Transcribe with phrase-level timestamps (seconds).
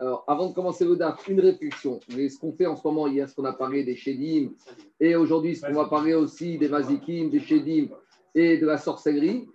[0.00, 2.00] Alors, avant de commencer le DAF, une réflexion.
[2.16, 3.94] Mais ce qu'on fait en ce moment, il y a ce qu'on a parlé des
[3.94, 4.50] Shedim,
[4.98, 7.88] et aujourd'hui, ce qu'on va parler aussi des Mazikim, des Shedim
[8.34, 9.48] et de la sorcellerie.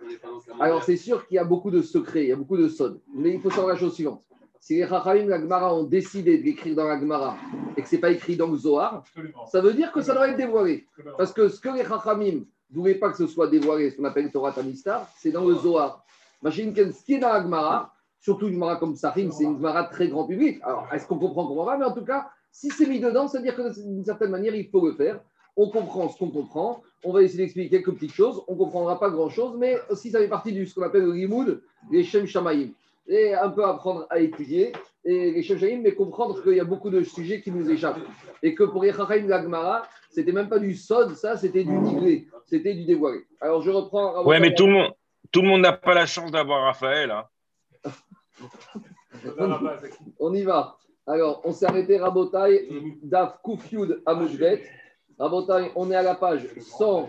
[0.58, 3.00] Alors, c'est sûr qu'il y a beaucoup de secrets, il y a beaucoup de sods.
[3.14, 4.22] Mais il faut savoir la chose suivante.
[4.58, 7.36] Si les Chachamim, la Gemara, ont décidé de l'écrire dans la Gemara
[7.76, 9.04] et que ce n'est pas écrit dans le Zohar,
[9.50, 10.86] ça veut dire que ça doit être dévoilé.
[11.18, 14.04] Parce que ce que les Chachamim ne voulaient pas que ce soit dévoilé, ce qu'on
[14.04, 16.04] appelle Torah Tamistar, c'est dans le Zohar.
[16.42, 19.84] Machine ce qui est dans la Gemara, surtout une Gemara comme Sahim, c'est une Gemara
[19.84, 20.60] très grand public.
[20.62, 23.28] Alors, est-ce qu'on comprend, qu'on comprend pas Mais en tout cas, si c'est mis dedans,
[23.28, 25.20] ça veut dire que d'une certaine manière, il faut le faire.
[25.56, 26.82] On comprend ce qu'on comprend.
[27.04, 28.42] On va essayer d'expliquer quelques petites choses.
[28.46, 31.12] On ne comprendra pas grand-chose, mais aussi ça fait partie de ce qu'on appelle le
[31.12, 32.72] Limoud, les Shem Shamaïm
[33.10, 34.72] et un peu apprendre à étudier
[35.04, 37.98] et les Shemshaïm, mais comprendre qu'il y a beaucoup de sujets qui nous échappent.
[38.42, 42.74] Et que pour Yechachaim Lagmara, c'était même pas du sod, ça, c'était du nigré, c'était
[42.74, 43.24] du dévoilé.
[43.40, 44.24] Alors je reprends.
[44.24, 44.92] Ouais, mais tout le monde,
[45.32, 47.10] tout le monde n'a pas la chance d'avoir Raphaël.
[47.10, 47.24] Hein.
[50.18, 50.76] On, y va.
[51.06, 52.68] Alors, on s'est arrêté Rabotai,
[53.02, 54.62] Daf Kufyud Amoudbet.
[55.18, 57.08] Rabotai, on est à la page 100,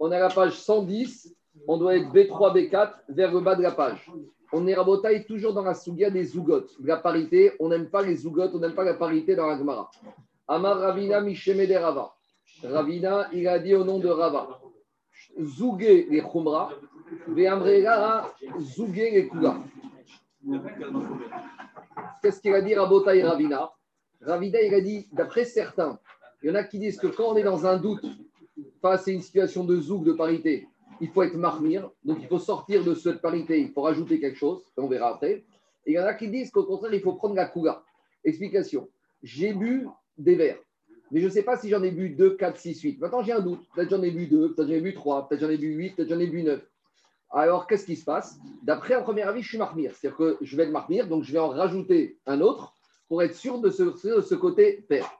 [0.00, 1.34] on est à la page 110,
[1.68, 4.10] on doit être B3, B4 vers le bas de la page
[4.52, 7.52] on est rabotaille toujours dans la souga des zougotes, la parité.
[7.60, 9.90] On n'aime pas les zougotes, on n'aime pas la parité dans la Gemara.
[10.48, 12.14] Amar Ravina Mishemede Rava.
[12.64, 14.60] Ravina, il a dit au nom de Rava
[15.40, 16.70] Zougé les Khumra,
[17.28, 18.26] Veamrega
[18.58, 19.58] Zougé les Kula.
[22.22, 23.72] Qu'est-ce qu'il a dit Rabotaille Ravina?
[24.22, 25.98] Ravina, il a dit, d'après certains,
[26.42, 28.04] il y en a qui disent que quand on est dans un doute
[28.80, 30.66] face à une situation de zoug, de parité,
[31.00, 34.36] il faut être marmire, donc il faut sortir de cette parité, il faut rajouter quelque
[34.36, 35.44] chose, on verra après.
[35.86, 37.82] Et il y en a qui disent qu'au contraire, il faut prendre la coula.
[38.24, 38.88] Explication.
[39.22, 39.88] J'ai bu
[40.18, 40.58] des verres,
[41.10, 43.00] mais je ne sais pas si j'en ai bu 2, 4, 6, 8.
[43.00, 43.60] Maintenant, j'ai un doute.
[43.74, 45.96] Peut-être j'en ai bu 2, peut-être j'en ai bu 3, peut-être j'en ai bu 8,
[45.96, 46.60] peut-être j'en ai bu 9.
[47.32, 48.38] Alors, qu'est-ce qui se passe?
[48.62, 49.94] D'après un premier avis, je suis marmire.
[49.94, 52.74] C'est-à-dire que je vais être marmire, donc je vais en rajouter un autre
[53.08, 55.10] pour être sûr de ce, côté père.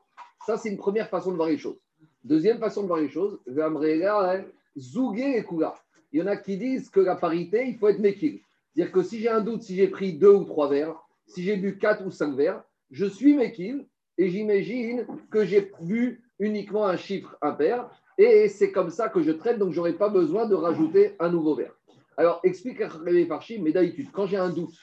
[0.46, 1.78] Ça, c'est une première façon de voir les choses.
[2.24, 4.44] Deuxième façon de voir les choses, je vais me
[4.78, 5.74] Zougué et Kula.
[6.12, 8.40] Il y en a qui disent que la parité, il faut être mékil.
[8.74, 11.56] C'est-à-dire que si j'ai un doute, si j'ai pris deux ou trois verres, si j'ai
[11.56, 13.86] bu quatre ou cinq verres, je suis mékil
[14.18, 17.88] et j'imagine que j'ai bu uniquement un chiffre impair
[18.18, 21.30] et c'est comme ça que je traite, donc je n'aurai pas besoin de rajouter un
[21.30, 21.74] nouveau verre.
[22.20, 24.74] Alors, explique les Farshim, mais d'habitude, quand j'ai un doute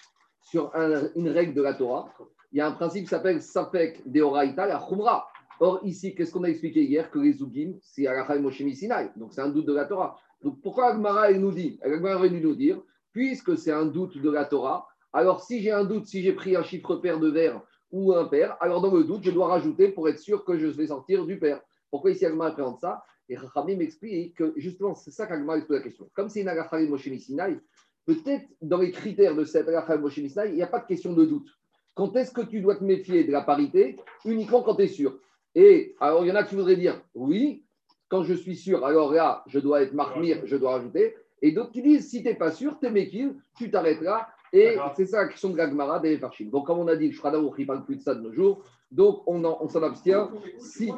[0.42, 0.72] sur
[1.16, 2.12] une règle de la Torah,
[2.52, 5.28] il y a un principe qui s'appelle Sapek Deoraita, la Khumra.
[5.60, 9.12] Or, ici, qu'est-ce qu'on a expliqué hier Que les Zougim, c'est Alachai Moshe Sinai.
[9.18, 10.18] Donc, c'est un doute de la Torah.
[10.42, 12.82] Donc, pourquoi Agmara, elle nous dit Agmara est venu nous dire,
[13.14, 16.56] puisque c'est un doute de la Torah, alors si j'ai un doute, si j'ai pris
[16.56, 17.62] un chiffre pair de verre
[17.92, 20.66] ou un père, alors dans le doute, je dois rajouter pour être sûr que je
[20.66, 21.62] vais sortir du père.
[21.92, 23.04] Pourquoi ici Agmara présente ça?
[23.30, 26.10] Et Rami m'explique que justement, c'est ça qu'Agmara pose la question.
[26.14, 27.60] Comme c'est une Alachai Moshe Sinai,
[28.06, 31.14] peut-être dans les critères de cette Alachai Moshe Sinai, il n'y a pas de question
[31.14, 31.50] de doute.
[31.94, 35.20] Quand est-ce que tu dois te méfier de la parité Uniquement quand tu es sûr?
[35.56, 37.66] Et alors, il y en a qui voudraient dire, oui,
[38.08, 41.16] quand je suis sûr, alors là, je dois être marmire, je dois rajouter.
[41.42, 44.28] Et d'autres qui disent, si tu n'es pas sûr, tu es méquille, tu t'arrêteras.
[44.54, 46.46] Et c'est ça la question de l'Agmara des Farchim.
[46.46, 48.64] Donc, comme on a dit, je ne ne parle plus de ça de nos jours.
[48.90, 50.30] Donc, on, on s'en abstient.
[50.58, 50.92] Si...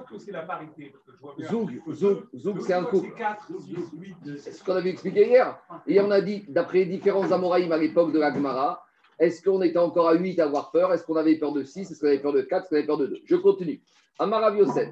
[1.41, 3.09] Zoug, Zoug, Zoug, c'est un couple.
[4.37, 5.59] C'est ce qu'on avait expliqué hier.
[5.87, 8.85] Et on a dit, d'après différents Amoraïm à l'époque de l'Agmara,
[9.17, 10.93] est-ce qu'on était encore à 8 à avoir peur?
[10.93, 12.85] Est-ce qu'on avait peur de 6 Est-ce qu'on avait peur de 4 Est-ce qu'on avait
[12.85, 13.81] peur de 2 Je continue.
[14.17, 14.89] Amarav Yosef,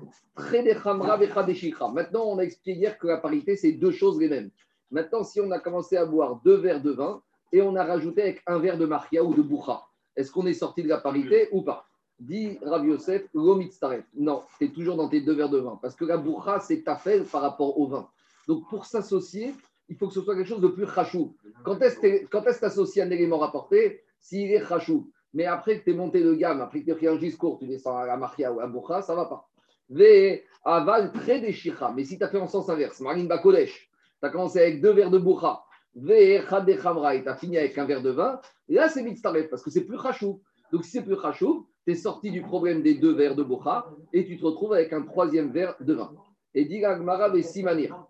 [1.94, 4.50] Maintenant, on a expliqué hier que la parité, c'est deux choses les mêmes.
[4.90, 7.22] Maintenant, si on a commencé à boire deux verres de vin
[7.52, 9.82] et on a rajouté avec un verre de maria ou de boucha,
[10.16, 11.86] est-ce qu'on est sorti de la parité ou pas?
[12.20, 15.78] Dit Rav Yosef, Non, tu es toujours dans tes deux verres de vin.
[15.82, 18.08] Parce que la boucha, c'est ta fait par rapport au vin.
[18.48, 19.54] Donc, pour s'associer,
[19.90, 21.36] il faut que ce soit quelque chose de plus rachou.
[21.64, 24.02] Quand est-ce que tu associes un élément rapporté?
[24.20, 25.12] S'il est rachou.
[25.34, 27.60] Mais après que tu es monté de gamme, après que tu as pris un discours,
[27.60, 29.48] tu descends à la Maria ou à Boucha, ça va pas.
[29.90, 31.94] V aval très déchira.
[31.94, 33.90] Mais si tu as fait en sens inverse, Marine Bakodesh,
[34.20, 35.64] tu as commencé avec deux verres de Boucha,
[35.96, 39.04] V de Khamra et tu as fini avec un verre de vin, et là c'est
[39.04, 40.42] mitzaref parce que c'est plus rachou.
[40.72, 43.90] Donc si c'est plus rachou, tu es sorti du problème des deux verres de Boucha
[44.12, 46.12] et tu te retrouves avec un troisième verre de vin.
[46.54, 48.06] Et dit Gmara et Simanir.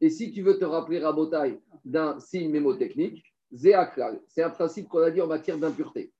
[0.00, 3.22] Et si tu veux te rappeler Rabotai d'un signe mémotechnique,
[3.54, 6.10] c'est un principe qu'on a dit en matière d'impureté.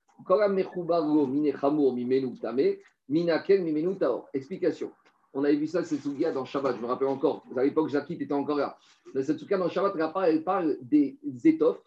[4.33, 4.91] Explication.
[5.33, 7.43] On avait vu ça, c'est Sougia dans Shabbat, je me rappelle encore.
[7.57, 8.77] À l'époque, Jacques était encore là.
[9.21, 9.93] Cette dans Shabbat,
[10.25, 11.83] elle parle des étoffes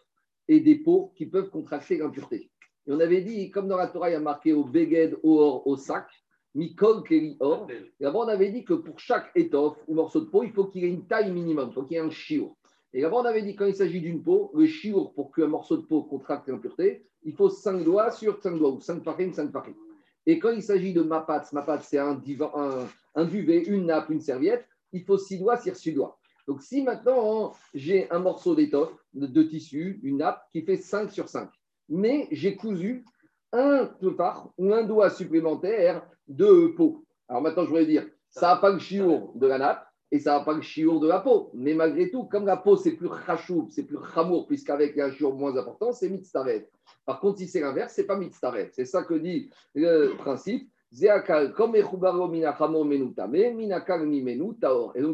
[0.47, 2.50] et des peaux qui peuvent contracter l'impureté.
[2.87, 5.39] Et on avait dit, comme dans la Torah, il y a marqué au Beged, au
[5.39, 6.07] or, au sac,
[6.55, 7.67] Mikol, Keli, or.
[7.99, 10.65] Et avant, on avait dit que pour chaque étoffe ou morceau de peau, il faut
[10.65, 12.57] qu'il ait une taille minimum, il faut qu'il y ait un chiot.
[12.93, 15.77] Et avant, on avait dit quand il s'agit d'une peau, le chiour, pour qu'un morceau
[15.77, 19.51] de peau contracte l'impureté, il faut 5 doigts sur 5 doigts, ou 5 farines, 5
[19.51, 19.75] farines.
[20.25, 22.21] Et quand il s'agit de mapat, mapat, c'est un,
[22.55, 26.19] un, un, duvet, une nappe, une serviette, il faut 6 doigts sur 6 doigts.
[26.47, 31.29] Donc, si maintenant j'ai un morceau d'étoffe, de, tissu, une nappe qui fait 5 sur
[31.29, 31.49] 5,
[31.89, 33.05] mais j'ai cousu
[33.51, 37.03] un part ou un doigt supplémentaire de peau.
[37.27, 40.37] Alors maintenant, je voudrais dire, ça n'a pas le chiour de la nappe et ça
[40.37, 41.51] n'a pas le chiour de la peau.
[41.53, 45.35] Mais malgré tout, comme la peau, c'est plus rachou, c'est plus chamour, puisqu'avec un chiour
[45.35, 46.69] moins important, c'est mitztaret.
[47.05, 48.69] Par contre, si c'est l'inverse, c'est pas mitztaret.
[48.73, 50.69] C'est ça que dit le principe.
[50.93, 51.25] Et donc,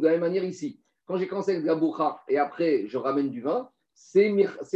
[0.02, 3.30] de la même manière ici, quand j'ai commencé avec la bourra et après je ramène
[3.30, 4.34] du vin, c'est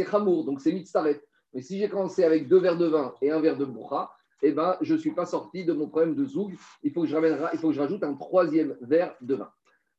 [0.08, 1.20] chamour, donc c'est mitztaret.
[1.54, 4.52] Mais si j'ai commencé avec deux verres de vin et un verre de bourra, eh
[4.52, 6.54] ben, je ne suis pas sorti de mon problème de zoug.
[6.82, 9.50] Il faut que je, ramène, il faut que je rajoute un troisième verre de vin.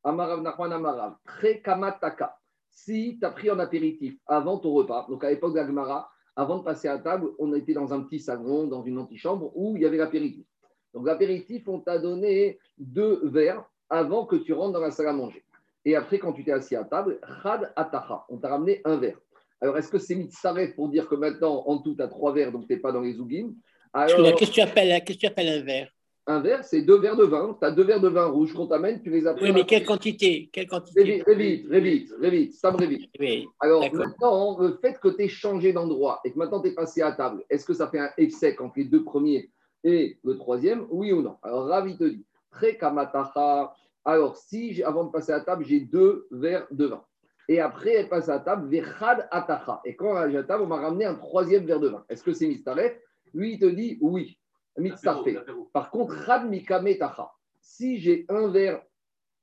[0.04, 1.16] Amarav Nachman Amarav,
[1.64, 2.38] Kamataka.
[2.70, 6.64] Si tu as pris en apéritif avant ton repas, donc à l'époque d'Agmara, avant de
[6.64, 9.86] passer à table, on était dans un petit salon, dans une antichambre où il y
[9.86, 10.46] avait l'apéritif.
[10.94, 15.14] Donc l'apéritif, on t'a donné deux verres avant que tu rentres dans la salle à
[15.14, 15.44] manger.
[15.86, 19.20] Et après, quand tu t'es assis à table, Khad Atacha, on t'a ramené un verre.
[19.64, 22.52] Alors, est-ce que c'est s'arrête pour dire que maintenant, en tout, tu as trois verres,
[22.52, 23.54] donc tu n'es pas dans les zougim
[23.96, 25.90] Qu'est-ce que tu appelles, tu appelles un verre
[26.28, 27.56] Un verre, c'est deux verres de vin.
[27.58, 29.42] Tu as deux verres de vin rouge qu'on t'amène, tu les appelles.
[29.42, 33.10] Oui, mais quelle quantité, quelle quantité Très vite, très vite, très vite, ça me vite.
[33.18, 36.74] Oui, Alors, maintenant, le fait que tu aies changé d'endroit et que maintenant tu es
[36.74, 39.50] passé à table, est-ce que ça fait un excès entre les deux premiers
[39.86, 41.38] et le troisième Oui ou non?
[41.42, 43.74] Alors, Ravi te dit, très kamatacha.
[44.04, 47.02] Alors, si avant de passer à table, j'ai deux verres de vin.
[47.48, 49.82] Et après, elle passe à table, Vechad Atacha.
[49.86, 52.06] Et quand elle est à table, on m'a ramené un troisième verre de vin.
[52.10, 52.98] Est-ce que c'est Mistaref
[53.34, 54.38] Lui, il te dit oui,
[54.78, 55.38] Mistaref.
[55.74, 57.32] Par contre, Rad Mikame Tacha.
[57.60, 58.82] Si j'ai un verre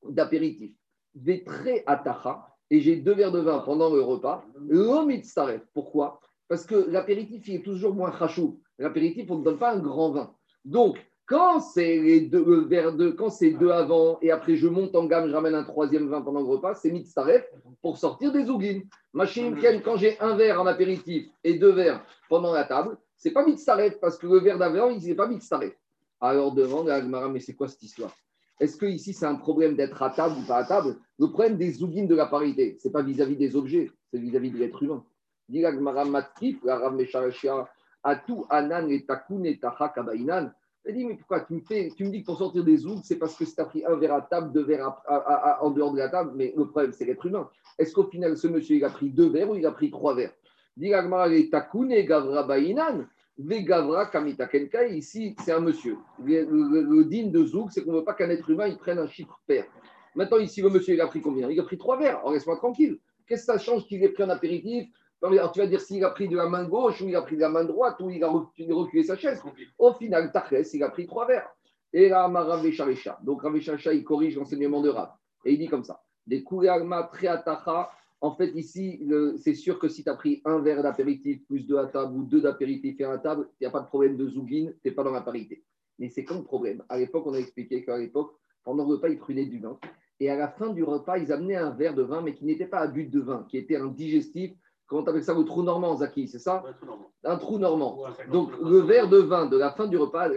[0.03, 0.73] d'apéritif,
[1.15, 5.63] Vetre Atacha, et j'ai deux verres de vin pendant le repas, lo Mitzaref.
[5.75, 6.21] Pourquoi?
[6.49, 8.61] Parce que l'apéritif, il est toujours moins chachou.
[8.79, 10.35] L'apéritif, on ne donne pas un grand vin.
[10.65, 10.99] Donc,
[11.31, 15.29] quand c'est les deux, de, quand c'est deux avant et après je monte en gamme,
[15.29, 17.47] je ramène un troisième vin pendant le repas, c'est mitzaref
[17.81, 18.83] pour sortir des zougines.
[19.13, 23.47] Machine quand j'ai un verre en apéritif et deux verres pendant la table, c'est pas
[23.47, 25.73] mitzaref parce que le verre d'avant, il n'est pas mitzaref.
[26.21, 28.13] Alors demande à Agmara, mais c'est quoi cette histoire?
[28.59, 30.97] Est-ce que ici c'est un problème d'être à table ou pas à table?
[31.17, 34.59] Le problème des zougines de la parité, c'est pas vis-à-vis des objets, c'est vis-à-vis de
[34.59, 35.05] l'être humain.
[35.49, 36.81] Dit Agmara Matkif, la
[38.03, 40.51] Atu Anan et Takun et Kabainan.
[40.85, 43.19] Elle dit, mais pourquoi tu me, fais, tu dis que pour sortir des zougs, c'est
[43.19, 44.97] parce que tu as pris un verre à table, deux verres
[45.61, 47.49] en dehors de la table, mais le problème, c'est l'être humain.
[47.79, 50.15] Est-ce qu'au final, ce monsieur, il a pris deux verres ou il a pris trois
[50.15, 50.33] verres?
[50.77, 53.07] Dit Gavra Bainan,
[53.39, 55.97] Vegavra Kamita Kenkai, ici, c'est un monsieur.
[56.23, 58.99] Le, le, digne de zoug, c'est qu'on ne veut pas qu'un être humain, il prenne
[58.99, 59.65] un chiffre pair.
[60.15, 61.49] Maintenant, ici, le monsieur, il a pris combien?
[61.51, 62.19] Il a pris trois verres.
[62.19, 62.99] Alors, laisse-moi tranquille.
[63.27, 64.89] Qu'est-ce que ça change qu'il ait pris un apéritif?
[65.23, 67.37] Alors, tu vas dire s'il a pris de la main gauche ou il a pris
[67.37, 69.43] de la main droite ou il a reculé sa chaise.
[69.79, 71.51] Au final, Tachès, il a pris trois verres.
[71.93, 72.65] Et là, Rav
[73.23, 75.11] Donc, Rav il corrige l'enseignement de Rav.
[75.45, 76.45] Et il dit comme ça Des
[78.21, 79.03] En fait, ici,
[79.39, 82.23] c'est sûr que si tu as pris un verre d'apéritif plus deux à table ou
[82.25, 84.89] deux d'apéritif et un à table, il n'y a pas de problème de zougine, tu
[84.89, 85.65] n'es pas dans la parité.
[85.99, 88.33] Mais c'est comme problème À l'époque, on a expliqué qu'à l'époque,
[88.65, 89.79] pendant le repas, ils prenaient du vin.
[90.21, 92.67] Et à la fin du repas, ils amenaient un verre de vin, mais qui n'était
[92.67, 94.53] pas à but de vin, qui était un digestif
[94.91, 96.65] Comment tu appelles ça le trou normand, Zaki C'est ça
[97.23, 98.03] Un trou normand.
[98.33, 100.29] Donc, le verre de vin de la fin du repas,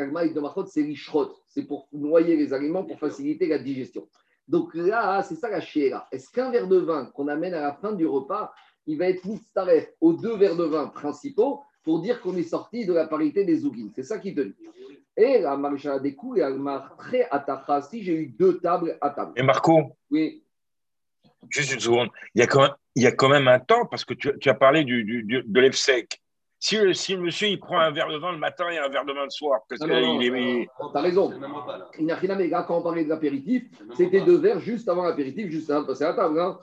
[0.68, 1.34] c'est l'ishrot.
[1.48, 4.08] C'est pour noyer les aliments, pour faciliter la digestion.
[4.48, 6.08] Donc là, c'est ça la là.
[6.12, 8.54] Est-ce qu'un verre de vin qu'on amène à la fin du repas,
[8.86, 12.86] il va être mitzaref aux deux verres de vin principaux pour dire qu'on est sorti
[12.86, 13.92] de la parité des zougines?
[13.96, 14.56] C'est ça qui te dit.
[15.18, 16.44] Et la maréchale des coups, et
[17.00, 17.28] très
[17.90, 19.32] si j'ai eu deux tables à table.
[19.36, 20.44] Et Marco Oui.
[21.50, 22.10] Juste une seconde.
[22.36, 24.32] Il y a quand même, il y a quand même un temps, parce que tu,
[24.40, 26.20] tu as parlé du, du, de l'EFSEC.
[26.60, 29.04] Si, si, le monsieur il prend un verre de vin le matin et un verre
[29.04, 30.68] de vin le soir, parce non, non, il est.
[30.94, 31.34] Tu as raison.
[32.00, 33.64] Il n'a rien à Quand on parlait de l'apéritif,
[33.98, 36.40] c'était deux verres juste avant l'apéritif, juste avant de passer à la table.
[36.40, 36.58] Hein.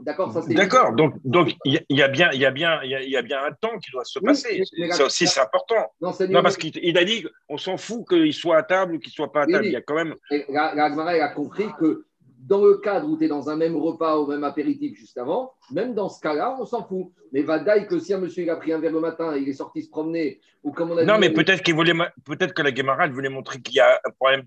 [0.00, 0.54] D'accord, ça c'est.
[0.54, 3.38] D'accord, donc donc il y, a bien il y a bien il y, a bien
[3.44, 4.62] un temps qui doit se passer.
[4.90, 5.92] ça aussi c'est important.
[6.00, 9.12] Non, non parce qu'il a dit on s'en fout qu'il soit à table ou qu'il
[9.12, 9.66] soit pas à table.
[9.66, 10.14] Il y a quand même.
[10.48, 12.04] La, la, a compris que
[12.48, 15.52] dans le cadre où tu es dans un même repas ou même apéritif juste avant,
[15.70, 17.08] même dans ce cas-là, on s'en fout.
[17.32, 19.40] Mais va d'ailleurs que si un monsieur il a pris un verre le matin et
[19.40, 21.92] il est sorti se promener, ou comme on a Non, mais peut-être qu'il voulait,
[22.24, 24.44] peut-être que la Guémarade voulait montrer qu'il y a un problème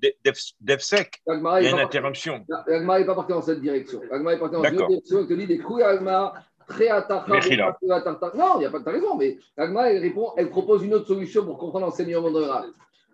[0.61, 1.21] d'EFSEC.
[1.27, 2.43] Il y a une interruption.
[2.67, 4.01] L'Agmara n'est pas parti dans cette direction.
[4.09, 5.19] L'Agmara est parti dans cette direction.
[5.21, 6.33] Il te dit des couilles Agmara.
[6.67, 7.33] Très attaquant.
[7.33, 11.07] Non, il n'y a pas de raison, mais l'Agmara, elle répond, elle propose une autre
[11.07, 12.65] solution pour comprendre l'enseignement de Rav.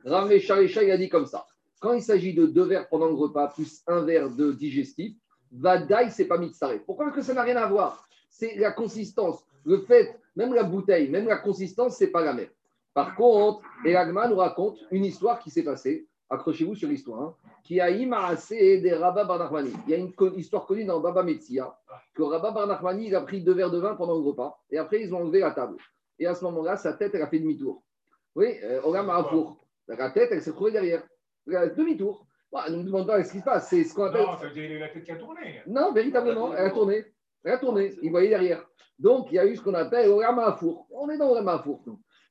[0.05, 1.45] Ramé Charécha, il a dit comme ça
[1.79, 5.15] quand il s'agit de deux verres pendant le repas plus un verre de digestif,
[5.51, 6.81] Vadaï, c'est pas mitzaref.
[6.85, 8.07] Pourquoi Parce que ça n'a rien à voir.
[8.29, 9.43] C'est la consistance.
[9.65, 12.49] Le fait, même la bouteille, même la consistance, c'est pas la même.
[12.93, 16.07] Par contre, Elagma nous raconte une histoire qui s'est passée.
[16.29, 17.21] Accrochez-vous sur l'histoire.
[17.21, 17.87] Hein, qui a
[18.25, 19.71] assez des Rabba Barnachmani.
[19.85, 21.77] Il y a une histoire connue dans Baba Metzia
[22.13, 25.13] que Rabba Barnachmani a pris deux verres de vin pendant le repas et après ils
[25.13, 25.75] ont enlevé la table.
[26.17, 27.83] Et à ce moment-là, sa tête, elle a fait demi-tour.
[28.35, 29.57] Oui, euh, Olam Afour.
[29.87, 31.03] La tête, elle s'est trouvée derrière.
[31.47, 32.25] Demi-tour.
[32.51, 33.69] Bah, nous demande pas ce qui se passe.
[33.69, 34.21] C'est ce qu'on appelle.
[34.21, 35.61] Non, ça veut dire la tête qui a tourné.
[35.67, 37.05] Non, véritablement, elle a tourné.
[37.43, 37.93] Elle a tourné.
[38.01, 38.65] Il voyait derrière.
[38.99, 40.87] Donc, il y a eu ce qu'on appelle Olam Afour.
[40.91, 41.83] On est dans Olam Afour,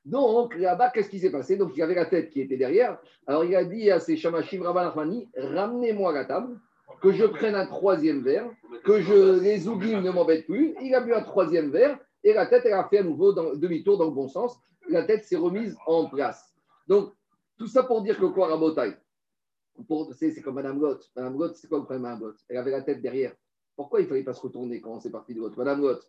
[0.05, 1.55] Donc, là-bas, qu'est-ce qui s'est passé?
[1.55, 2.97] Donc, il y avait la tête qui était derrière.
[3.25, 4.91] Alors, il a dit à ses Shamashim Rabban
[5.37, 6.59] ramenez-moi la table,
[7.01, 8.49] que je prenne un troisième verre,
[8.83, 10.75] que je, les oublie ne m'embêtent plus.
[10.81, 13.97] Il a bu un troisième verre et la tête, elle a fait à nouveau demi-tour
[13.97, 14.57] dans le bon sens.
[14.89, 16.53] La tête s'est remise en place.
[16.87, 17.13] Donc,
[17.57, 18.95] tout ça pour dire que quoi, Rabotai?
[20.13, 21.09] C'est comme Madame Gott.
[21.15, 22.37] Madame Gott, c'est quoi le problème, Madame Gott?
[22.49, 23.33] Elle avait la tête derrière.
[23.75, 26.01] Pourquoi il ne fallait pas se retourner quand on s'est parti de l'autre Madame Gott,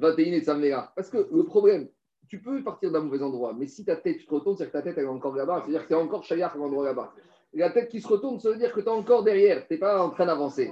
[0.00, 0.92] 21 et Samvera.
[0.94, 1.88] Parce que le problème,
[2.28, 4.78] tu peux partir d'un mauvais endroit, mais si ta tête, tu te retournes, c'est-à-dire que
[4.78, 5.62] ta tête, elle est encore là-bas.
[5.62, 7.12] C'est-à-dire que tu es encore chayar à l'endroit là-bas.
[7.54, 9.80] La tête qui se retourne, ça veut dire que tu es encore derrière, tu n'es
[9.80, 10.70] pas en train d'avancer.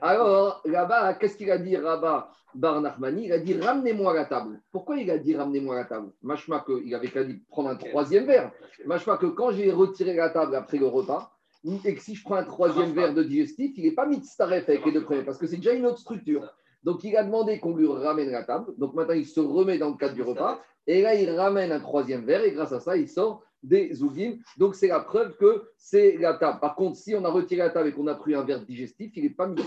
[0.00, 2.82] Alors, là-bas, qu'est-ce qu'il a dit, Rabat Bar
[3.16, 4.60] Il a dit ramenez-moi la table.
[4.72, 6.12] Pourquoi il a dit ramenez-moi la table?
[6.22, 8.52] Machma qu'il avait qu'à prendre un troisième verre.
[8.86, 11.30] Machma que quand j'ai retiré la table après le repas,
[11.64, 14.84] et que si je prends un troisième verre de digestif, il n'est pas de avec
[14.84, 16.54] les deux premiers, parce que c'est déjà une autre structure.
[16.84, 18.72] Donc il a demandé qu'on lui ramène la table.
[18.78, 20.60] Donc maintenant il se remet dans le cadre du repas.
[20.86, 24.38] Et là il ramène un troisième verre et grâce à ça il sort des zougim.
[24.56, 26.60] Donc c'est la preuve que c'est la table.
[26.60, 29.12] Par contre, si on a retiré la table et qu'on a pris un verre digestif,
[29.16, 29.60] il n'est pas mis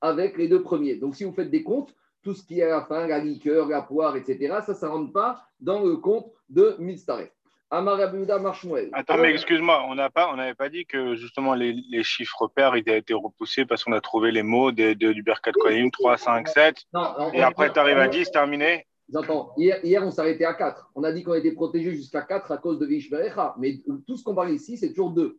[0.00, 0.96] avec les deux premiers.
[0.96, 3.68] Donc si vous faites des comptes, tout ce qui est à la fin, la liqueur,
[3.68, 7.30] la poire, etc., ça, ça ne rentre pas dans le compte de Mitzaref.
[8.92, 12.88] Attends, mais excuse-moi, on n'avait pas, pas dit que justement les, les, chiffres pairs ils
[12.88, 16.48] été repoussés parce qu'on a trouvé les mots de, de du Berkat Kohanim 3, 5,
[16.48, 16.76] 7.
[17.32, 18.86] et après, tu arrives à 10, terminé.
[19.12, 19.52] J'entends.
[19.56, 20.90] Hier, hier, on s'arrêtait à 4.
[20.94, 23.54] On a dit qu'on était protégé jusqu'à 4 à cause de Vishberecha.
[23.58, 25.38] Mais tout ce qu'on parle ici, c'est toujours 2.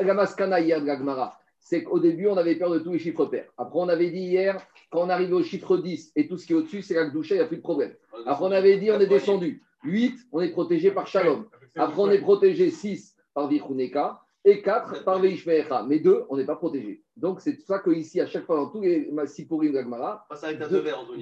[0.00, 3.26] la maskana hier de l'Agmara, c'est qu'au début, on avait peur de tous les chiffres
[3.26, 3.50] pairs.
[3.58, 6.52] Après, on avait dit hier, quand on arrive au chiffre 10 et tout ce qui
[6.52, 7.94] est au-dessus, c'est la il n'y a plus de problème.
[8.26, 9.62] Après, on avait dit, on est descendu.
[9.84, 11.46] 8, on est protégé par Shalom.
[11.76, 15.84] Après, on est protégé 6 par Vichuneka et 4 par Veishmecha.
[15.86, 17.02] Mais 2, on n'est pas protégé.
[17.16, 20.58] Donc, c'est tout ça qu'ici, à chaque fois, dans tous les Sipurim d'Agmara, il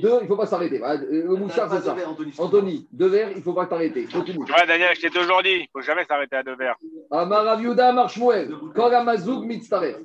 [0.03, 0.79] ne faut pas s'arrêter.
[0.79, 1.97] Le mouchard, c'est ça.
[2.39, 4.07] Anthony, deux verres, il ne faut pas t'arrêter.
[4.15, 6.77] Ouais, Daniel, je t'ai toujours dit, il ne faut jamais s'arrêter à deux verres.
[7.11, 9.97] Amaraviuda Marshmuel, Koramazouk Mitztaref.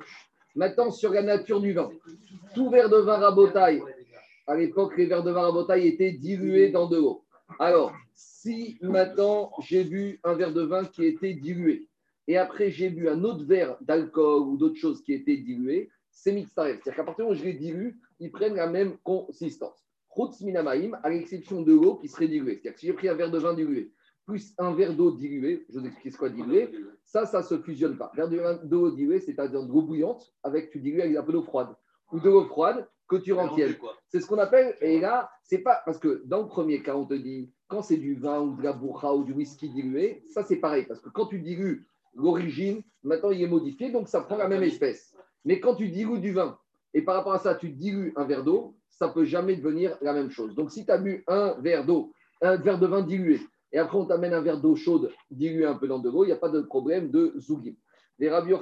[0.56, 1.90] Maintenant, sur la nature du vin.
[2.56, 3.82] Tout verre de vin rabotaille,
[4.48, 7.24] à l'époque, les verres de vin rabotaille étaient dilués dans de l'eau.
[7.60, 11.88] Alors, si maintenant j'ai bu un verre de vin qui était dilué,
[12.28, 16.32] et après j'ai bu un autre verre d'alcool ou d'autres choses qui étaient diluées, c'est
[16.32, 16.80] mixtaref.
[16.84, 19.86] C'est-à-dire qu'à partir du moment où je les dilue, ils prennent la même consistance.
[20.10, 22.60] Routz minamaim, à l'exception de l'eau qui serait diluée.
[22.62, 23.92] C'est-à-dire que si j'ai pris un verre de vin dilué,
[24.26, 26.70] plus un verre d'eau dilué, je vous explique ce qu'est dilué,
[27.04, 28.12] ça, ça ne se fusionne pas.
[28.16, 31.76] Verre d'eau diluée, c'est-à-dire de l'eau bouillante, avec tu dilues avec un peu d'eau froide.
[32.12, 32.88] Ou de l'eau froide
[33.20, 33.34] que tu.
[34.08, 37.06] C'est ce qu'on appelle, et là, c'est pas, parce que dans le premier cas, on
[37.06, 40.44] te dit, quand c'est du vin ou de la bourra ou du whisky dilué, ça
[40.44, 44.38] c'est pareil, parce que quand tu dilues l'origine, maintenant il est modifié, donc ça prend
[44.38, 45.16] la même espèce.
[45.46, 46.58] Mais quand tu dilues du vin,
[46.94, 50.14] et par rapport à ça, tu dilues un verre d'eau, ça peut jamais devenir la
[50.14, 50.54] même chose.
[50.56, 53.40] Donc si tu as bu un verre d'eau, un verre de vin dilué,
[53.72, 56.28] et après on t'amène un verre d'eau chaude dilué un peu dans de l'eau, il
[56.28, 57.76] n'y a pas de problème de zougim.
[58.20, 58.54] Les Rabbi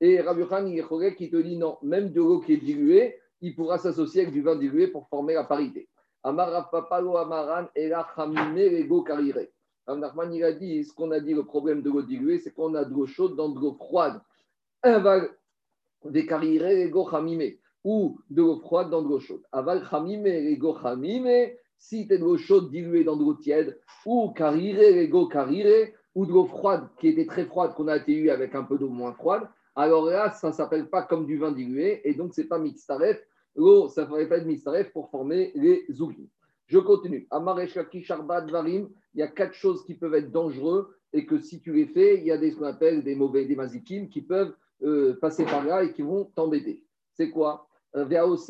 [0.00, 3.54] et Rabbi Yochan il qui te dit non, même de l'eau qui est diluée, il
[3.54, 5.88] pourra s'associer avec du vin dilué pour former la parité.
[6.22, 9.46] Amar Amaran et la Lego Karire.
[9.88, 12.74] Nachman, il a dit, ce qu'on a dit, le problème de l'eau diluée, c'est qu'on
[12.74, 14.20] a de l'eau chaude dans de l'eau froide.
[14.82, 15.22] Un va
[16.04, 19.42] des Karire Lego Hamime, ou de l'eau froide dans de l'eau chaude.
[19.50, 23.80] Aval Hamime Lego Hamime, si tu as de l'eau chaude diluée dans de l'eau tiède,
[24.04, 28.28] ou Karire Lego Karire, ou de l'eau froide qui était très froide, qu'on a eu
[28.28, 29.48] avec un peu d'eau moins froide,
[29.78, 32.58] alors là, ça ne s'appelle pas comme du vin dilué, et donc ce n'est pas
[32.58, 33.16] mixtaref.
[33.54, 36.26] L'eau, ça ne ferait pas de mixtaref pour former les zougim.
[36.66, 37.28] Je continue.
[37.30, 41.60] Amareshaki Sharbat Varim, il y a quatre choses qui peuvent être dangereux, et que si
[41.60, 44.52] tu les fais, il y a ce qu'on appelle des mauvais, des mazikim, qui peuvent
[44.82, 46.82] euh, passer par là et qui vont t'embêter.
[47.14, 47.68] C'est quoi?
[47.94, 48.04] Euh,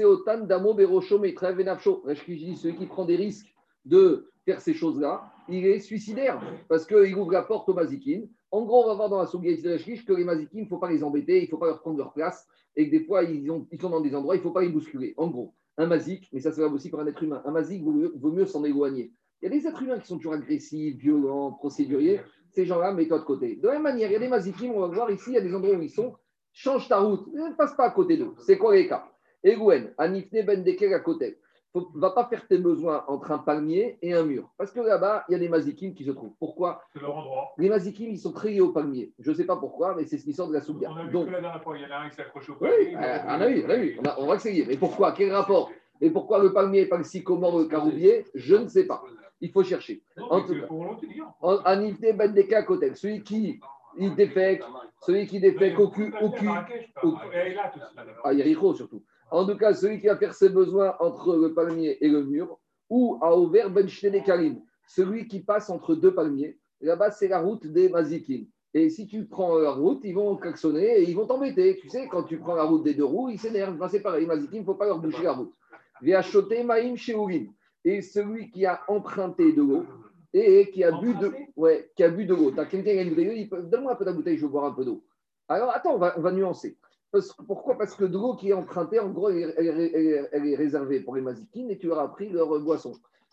[0.05, 2.03] Otan Damo Venafsho.
[2.07, 3.55] Celui qui prend des risques
[3.85, 8.63] de faire ces choses-là, il est suicidaire parce qu'il ouvre la porte aux mazikim en
[8.63, 11.05] gros, on va voir dans la Rashkish que les Mazikim, il ne faut pas les
[11.05, 13.47] embêter, il ne faut pas leur prendre leur place, et que des fois, ils,
[13.81, 15.15] sont dans des endroits, il ne faut pas les bousculer.
[15.17, 17.83] En gros, un Mazik, mais ça se va aussi pour un être humain, un Mazik
[17.83, 19.13] vaut mieux, s'en éloigner.
[19.43, 22.21] Il y a des êtres humains qui sont toujours agressifs, violents, procéduriers.
[22.51, 23.57] Ces gens-là, mets-toi de côté.
[23.57, 25.39] De la même manière, il y a des Mazikim, on va voir ici, il y
[25.39, 26.15] a des endroits où ils sont.
[26.53, 28.33] change ta route, ne passe pas à côté d'eux.
[28.39, 29.07] C'est quoi les cas?
[29.45, 31.39] Egouen, Anifne Ben Dekel à côté.
[31.75, 34.49] Ne va pas faire tes besoins entre un palmier et un mur.
[34.57, 36.35] Parce que là-bas, il y a des mazikim qui se trouvent.
[36.39, 36.83] Pourquoi?
[36.93, 37.53] C'est leur endroit.
[37.59, 39.13] Les mazikim, ils sont très liés au palmier.
[39.19, 40.93] Je ne sais pas pourquoi, mais c'est ce qui sort de la soubière.
[40.95, 42.23] On a vu Donc, que la dernière fois, il y en a un qui s'est
[42.23, 42.77] accroché au palmier.
[42.79, 44.01] oui, euh, on a vu, on a vu.
[44.19, 44.65] On, va essayer.
[44.67, 45.13] Mais pourquoi?
[45.13, 45.71] Quel rapport?
[46.01, 48.25] Et pourquoi le palmier n'est pas le sycomore ou le caroubier?
[48.35, 49.03] Je ne sais pas.
[49.41, 50.03] Il faut chercher.
[50.17, 51.63] Non, En tout cas.
[51.65, 52.95] Anifne Ben à côté.
[52.95, 53.61] Celui qui
[53.99, 54.65] il défecte,
[55.01, 57.57] celui qui défecte au cul, au cul, Et
[58.25, 59.03] à Yericho surtout.
[59.31, 62.59] En tout cas, celui qui va faire ses besoins entre le palmier et le mur,
[62.89, 63.87] ou à Over Ben
[64.25, 66.59] Karim, celui qui passe entre deux palmiers.
[66.81, 68.47] Là-bas, c'est la route des Mazikim.
[68.75, 71.79] Et si tu prends la route, ils vont klaxonner et ils vont t'embêter.
[71.81, 73.77] Tu sais, quand tu prends la route des deux roues, ils s'énervent.
[73.91, 75.53] C'est pareil, les Mazikim, il ne faut pas leur boucher la route.
[76.01, 77.49] Via Choté Maïm Sheurim.
[77.85, 79.85] Et celui qui a emprunté de l'eau
[80.33, 82.51] et qui a bu de, ouais, qui a bu de l'eau.
[82.53, 84.37] Tu as quelqu'un qui a une bouteille il peut- donne-moi un peu de la bouteille,
[84.37, 85.03] je veux boire un peu d'eau.
[85.49, 86.77] Alors, attends, on va, on va nuancer.
[87.11, 87.79] Parce- pourquoi?
[87.79, 90.29] Parce que de l'eau qui est empruntée, en gros, elle, est- elle est- elle est-
[90.33, 92.93] elle est réservée pour les mazikines et tu leur as pris leur boisson.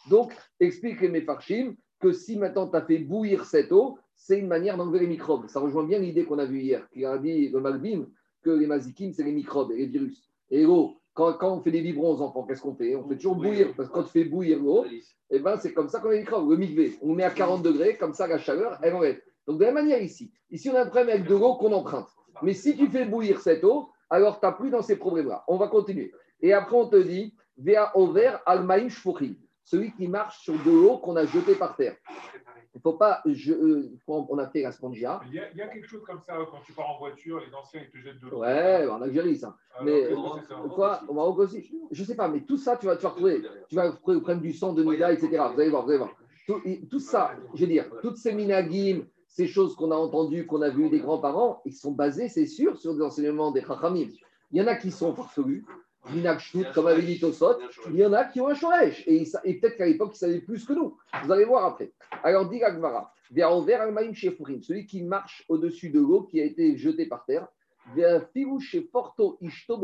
[0.10, 4.48] Donc, explique les méfarchim que si maintenant tu as fait bouillir cette eau, c'est une
[4.48, 5.48] manière d'enlever les microbes.
[5.48, 8.08] Ça rejoint bien l'idée qu'on a vue hier, qui a dit le Malbim,
[8.42, 10.24] que les mazikines, c'est les microbes et les virus.
[10.50, 12.96] Et l'eau, quand, quand on fait des biberons aux enfants, qu'est-ce qu'on fait?
[12.96, 14.86] On fait toujours bouillir, parce que quand tu fais bouillir l'eau,
[15.32, 16.50] eh ben, c'est comme ça qu'on a les microbes.
[16.50, 19.20] Le mikvé, on met à 40 degrés, comme ça la chaleur, elle enlève.
[19.48, 21.72] Donc, de la même manière ici, ici on a un problème avec de l'eau qu'on
[21.74, 22.08] emprunte.
[22.42, 25.44] Mais si tu fais bouillir cette eau, alors tu n'as plus dans ces problèmes-là.
[25.48, 26.14] On va continuer.
[26.42, 30.98] Et après, on te dit, Vea over almaïm shfuchim, celui qui marche sur de l'eau
[30.98, 31.96] qu'on a jetée par terre.
[32.74, 35.22] Il ne faut pas, je- euh, on a fait la spongia.
[35.28, 37.40] Il y, a, il y a quelque chose comme ça quand tu pars en voiture,
[37.40, 38.40] les anciens ils te jettent de l'eau.
[38.42, 39.56] Ouais, en Algérie, ça.
[39.74, 42.58] Alors, mais- que c'est ça Quoi Au Maroc aussi Je ne sais pas, mais tout
[42.58, 43.42] ça, tu vas, tu vas retrouver.
[43.70, 45.30] Tu vas problème du sang, de Nida, etc.
[45.54, 46.14] Vous allez voir, vous allez voir.
[46.46, 46.62] Tout,
[46.92, 49.04] tout ça, je veux dire, toutes ces minagim,
[49.36, 52.80] ces choses qu'on a entendues, qu'on a vues des grands-parents, ils sont basés, c'est sûr,
[52.80, 54.08] sur des enseignements des chachamim.
[54.52, 55.66] Il y en a qui sont farfelus,
[56.74, 57.58] comme avait dit Tosot.
[57.90, 59.04] Il y en a qui ont un shoresh.
[59.08, 59.26] Et,
[59.60, 60.96] peut-être qu'à l'époque, ils savaient plus que nous.
[61.26, 61.92] Vous allez voir après.
[62.24, 67.50] Alors, dit Agmara, celui qui marche au-dessus de l'eau qui a été jeté par terre,
[68.94, 69.82] Porto Ishto.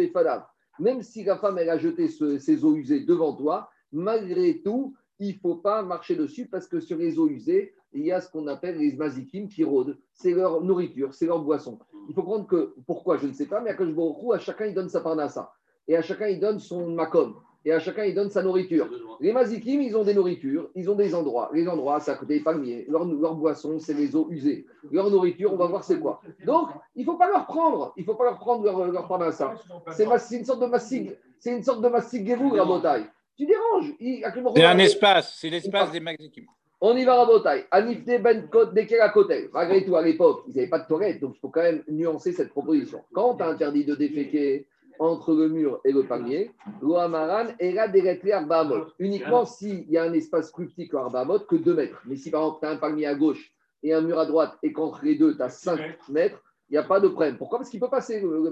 [0.80, 5.40] Même si la femme, a jeté ses eaux usées devant toi, malgré tout, il ne
[5.40, 8.48] faut pas marcher dessus parce que sur les eaux usées, il y a ce qu'on
[8.48, 9.98] appelle les mazikim qui rôdent.
[10.14, 11.80] C'est leur nourriture, c'est leur boisson.
[12.10, 14.74] Il faut prendre que, pourquoi, je ne sais pas, mais à Kajborou, à chacun, il
[14.74, 15.52] donne sa parnassa.
[15.88, 17.36] Et à chacun, il donne son makom.
[17.64, 18.90] Et à chacun, il donne sa nourriture.
[19.20, 21.52] Les mazikim, ils ont des nourritures, ils ont des endroits.
[21.54, 22.86] Les endroits, c'est à côté des palmiers.
[22.90, 24.66] Leur, leur boisson, c'est les eaux usées.
[24.92, 26.22] Leur nourriture, on va voir c'est quoi.
[26.44, 27.94] Donc, il ne faut pas leur prendre.
[27.98, 29.54] Il ne faut pas leur prendre leur, leur parnassa.
[29.92, 33.06] C'est une sorte de massig, c'est une sorte de massig la bataille.
[33.38, 33.94] Tu déranges.
[34.56, 36.46] C'est un espace, c'est l'espace des Maxikim.
[36.84, 37.66] On y va, Rabotai.
[37.70, 39.52] Anifte ben Kot Dekel à côté.
[39.54, 42.34] Malgré tout, à l'époque, ils n'avaient pas de toilette, donc il faut quand même nuancer
[42.34, 43.04] cette proposition.
[43.14, 44.66] Quand tu as interdit de déféquer
[44.98, 47.88] entre le mur et le palmier, l'Oamaran est là
[48.34, 48.88] Arbaamot.
[48.98, 52.02] Uniquement s'il y a un espace plus petit que Arbaamot que 2 mètres.
[52.06, 54.58] Mais si par exemple, tu as un palmier à gauche et un mur à droite
[54.64, 57.38] et qu'entre les deux, tu as 5 mètres, il n'y a pas de problème.
[57.38, 57.60] Pourquoi?
[57.60, 58.52] Parce qu'il peut passer le.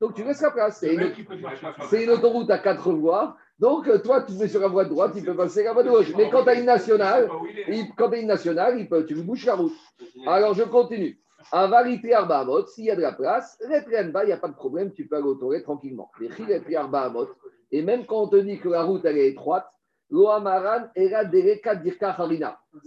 [0.00, 0.78] Donc tu laisses la place.
[0.80, 1.00] C'est une,
[1.90, 3.36] c'est une autoroute à quatre voies.
[3.58, 5.90] Donc, toi, tu mets sur la voie de droite, il peut passer la voie de
[5.90, 6.12] gauche.
[6.16, 7.28] Mais quand tu as une nationale,
[7.68, 9.74] il- quand tu as une nationale, il peut, tu bouches la route.
[10.26, 11.20] Alors, je continue.
[11.52, 13.58] Un varité arbaamot, s'il y a de la place,
[14.12, 16.10] bas, il n'y a pas de problème, tu peux aller toilettes tranquillement.
[16.20, 16.30] Les
[16.76, 17.28] arbaamot.
[17.70, 19.66] Et même quand on te dit que la route, elle est étroite,
[20.12, 20.24] C'est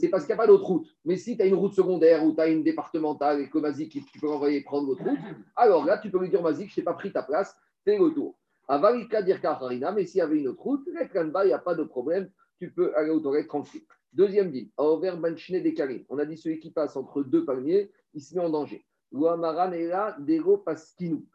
[0.09, 0.87] parce qu'il n'y a pas d'autre route.
[1.05, 3.91] Mais si tu as une route secondaire ou tu as une départementale et que Mazik,
[3.91, 5.19] tu peux envoyer prendre l'autre route,
[5.55, 7.55] alors là, tu peux lui dire Mazik, je t'ai pas pris ta place,
[7.85, 8.35] fais le tour.
[8.67, 11.83] Avarika dirka harina, mais s'il y avait une autre route, il n'y a pas de
[11.83, 13.81] problème, tu peux aller aux toilettes tranquille.
[14.11, 18.21] Deuxième dit, Aover Banchine des On a dit celui qui passe entre deux palmiers, il
[18.21, 18.85] se met en danger.
[19.11, 21.25] Loamaran era dero paskinou.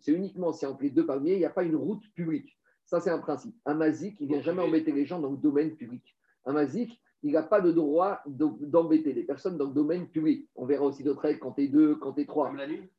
[0.00, 2.58] C'est uniquement si entre les deux palmiers, il n'y a pas une route publique.
[2.92, 3.56] Ça, c'est un principe.
[3.64, 6.14] Un mazik, il ne vient jamais embêter les gens dans le domaine public.
[6.44, 10.46] Un mazik, il n'a pas de droit d'em- d'embêter les personnes dans le domaine public.
[10.56, 12.50] On verra aussi d'autres règles quand tu es deux, quand tu es trois.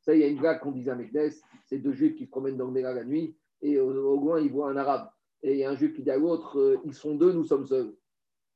[0.01, 1.29] Ça, il y a une blague qu'on disait à Meknes,
[1.67, 4.39] c'est deux juifs qui se promènent dans le Néla la nuit et au, au loin,
[4.39, 5.09] ils voient un arabe.
[5.43, 7.43] Et il y a un juif qui dit à l'autre, euh, ils sont deux, nous
[7.43, 7.93] sommes seuls.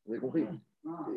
[0.08, 0.44] Vous avez compris?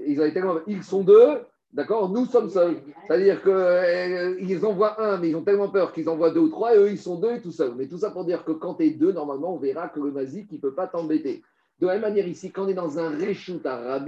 [0.06, 1.38] Ils avaient tellement, ils sont deux,
[1.72, 2.82] d'accord, nous sommes seuls.
[3.06, 6.78] C'est-à-dire qu'ils envoient un, mais ils ont tellement peur qu'ils envoient deux ou trois, et
[6.78, 7.74] eux, ils sont deux et tout seuls.
[7.76, 10.10] Mais tout ça pour dire que quand tu es deux, normalement, on verra que le
[10.10, 11.42] mazik, il ne peut pas t'embêter.
[11.80, 14.04] De la même manière, ici, quand on est dans un réchout à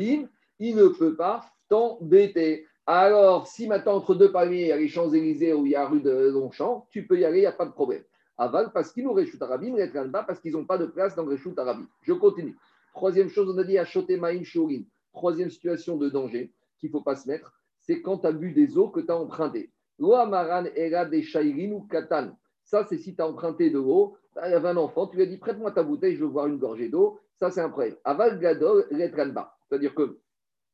[0.58, 2.66] il ne peut pas t'embêter.
[2.86, 5.82] Alors, si maintenant, entre deux palmiers, il y a les Champs-Élysées ou il y a
[5.82, 8.02] la rue de Longchamp, tu peux y aller, il n'y a pas de problème.
[8.38, 9.76] Aval, parce qu'ils nous réchoutent à rabine,
[10.08, 11.76] bas parce qu'ils n'ont pas de place dans le réchout à.
[12.02, 12.56] Je continue.
[12.92, 14.82] Troisième chose, on a dit achoter maïm shurin.
[15.12, 16.50] Troisième situation de danger
[16.82, 19.10] qu'il ne faut pas se mettre, c'est quand tu as bu des eaux que tu
[19.10, 19.70] as empruntées.
[20.00, 22.36] Era des ou katan.
[22.64, 25.22] Ça, c'est si tu as emprunté de l'eau, il y avait un enfant, tu lui
[25.22, 27.20] as dit prête-moi ta bouteille, je veux voir une gorgée d'eau.
[27.38, 27.96] Ça, c'est un problème.
[28.02, 28.86] Aval gadol.
[28.90, 30.18] C'est-à-dire que,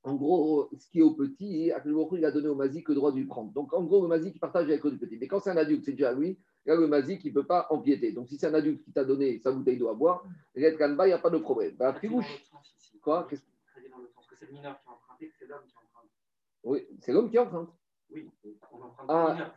[0.05, 3.17] en gros, ce qui est au petit, il a donné au mazik le droit de
[3.17, 3.53] lui prendre.
[3.53, 5.19] Donc, en gros, le mazik, il partage avec le petit.
[5.21, 7.67] Mais quand c'est un adulte, c'est déjà lui, là, le mazik, il ne peut pas
[7.71, 8.13] empiéter.
[8.13, 10.67] Donc, si c'est un adulte qui t'a donné sa bouteille d'eau à boire, il n'y
[11.13, 11.75] a pas de problème.
[11.77, 11.95] Bah,
[13.03, 13.29] Quoi?
[14.39, 15.88] C'est le mineur qui a emprunté, c'est l'homme qui emprunte.
[16.69, 17.71] Oui, c'est l'homme qui emprunte.
[18.11, 18.29] Oui,
[19.09, 19.55] ah,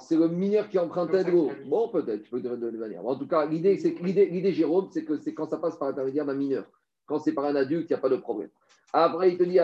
[0.00, 1.50] c'est le mineur qui empruntait de l'eau.
[1.66, 3.06] Bon, peut-être, je peux dire de manière.
[3.06, 6.26] En tout cas, l'idée, c'est l'idée, Jérôme, c'est que c'est quand ça passe par l'intermédiaire
[6.26, 6.64] d'un mineur.
[7.06, 8.50] Quand c'est par un adulte, il n'y a pas de problème.
[8.92, 9.58] Après, il te dit, et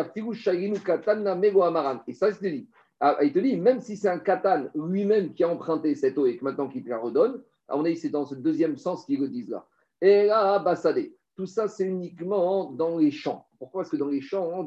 [2.15, 2.69] ça, il te dit,
[3.01, 6.27] ah, il te dit, même si c'est un katan lui-même qui a emprunté cette eau
[6.27, 9.21] et que maintenant qu'il te la redonne, on est c'est dans ce deuxième sens qu'ils
[9.21, 9.67] le disent là.
[10.01, 11.17] Et là, bassadé.
[11.37, 13.49] Tout ça, c'est uniquement dans les champs.
[13.59, 13.83] Pourquoi?
[13.83, 14.63] Parce que dans les champs, on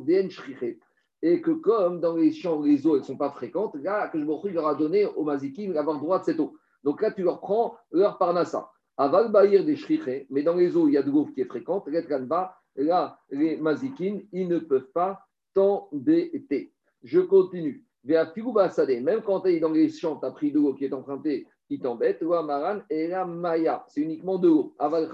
[1.22, 4.26] et que comme dans les champs, les eaux, ne sont pas fréquentes, là, que je
[4.26, 6.56] me leur a donné aux mazikim d'avoir droit de cette eau.
[6.84, 8.70] Donc là, tu leur prends leur parnassa.
[8.98, 11.46] Aval bahir des shriché, mais dans les eaux, il y a de l'eau qui est
[11.46, 11.88] fréquente,
[12.76, 15.20] là, les mazikim, ils ne peuvent pas
[15.54, 16.74] t'embêter.
[17.04, 17.84] Je continue.
[18.04, 21.46] Même quand tu es dans les champs, tu as pris de l'eau qui est empruntée,
[21.68, 24.76] qui t'embête, maran et la maya, c'est uniquement de l'eau.
[24.80, 25.10] Aval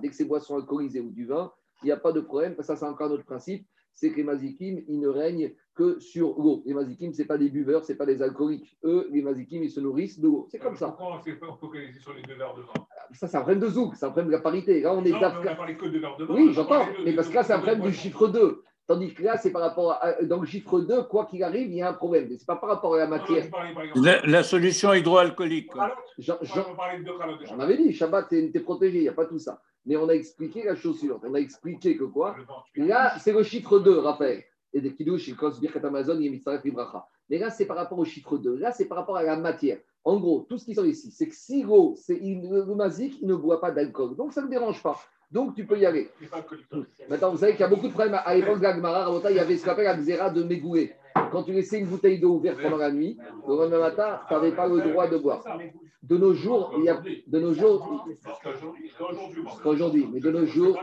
[0.00, 1.50] Dès que c'est boissons alcoolisées ou du vin,
[1.82, 4.24] il n'y a pas de problème, ça c'est encore un autre principe c'est que les
[4.24, 6.62] mazikim, ils ne règnent que sur l'eau.
[6.66, 8.76] Les mazikim, ce n'est pas des buveurs, ce n'est pas des alcooliques.
[8.84, 10.46] Eux, les mazikim, ils se nourrissent de l'eau.
[10.50, 10.88] C'est comme ça.
[10.88, 13.68] Pourquoi on s'est focalisé sur les deux verres de vin Ça, c'est un problème de
[13.68, 14.80] zouk, c'est un problème de la parité.
[14.80, 16.34] Là, on est non, mais on a parlé que de verres de vin.
[16.34, 18.62] Oui, j'entends, mais parce que là, c'est un problème du chiffre 2.
[18.88, 20.22] Tandis que là, c'est par rapport à.
[20.22, 22.26] Dans le chiffre 2, quoi qu'il arrive, il y a un problème.
[22.26, 23.46] Ce n'est pas par rapport à la matière.
[24.24, 25.70] la, solution hydroalcoolique.
[26.18, 29.62] J'en avais dit, Shabbat, tu es protégé, il n'y a pas tout ça.
[29.84, 31.22] Mais on a expliqué la chose suivante.
[31.24, 32.36] On a expliqué que quoi
[32.76, 36.18] Là, c'est le chiffre 2, Raphaël et il cause Birkat Amazon.
[37.28, 38.56] Mais là, c'est par rapport au chiffre 2.
[38.56, 39.78] Là, c'est par rapport à la matière.
[40.04, 43.28] En gros, tout ce qui sont ici, c'est que si gros, c'est le mazik, il
[43.28, 44.16] ne boit pas d'alcool.
[44.16, 44.98] Donc, ça ne dérange pas.
[45.30, 46.10] Donc, tu peux y aller.
[47.08, 48.20] Maintenant, vous savez qu'il y a beaucoup de problèmes.
[48.24, 50.94] À l'époque de il y avait ce qu'on appelle la xéra de Megoué.
[51.30, 54.52] Quand tu laissais une bouteille d'eau ouverte pendant la nuit, le lendemain matin, tu n'avais
[54.52, 55.44] pas le droit de boire.
[56.02, 58.06] De nos jours, il y a, de nos jours,
[59.64, 60.78] aujourd'hui, mais de nos jours,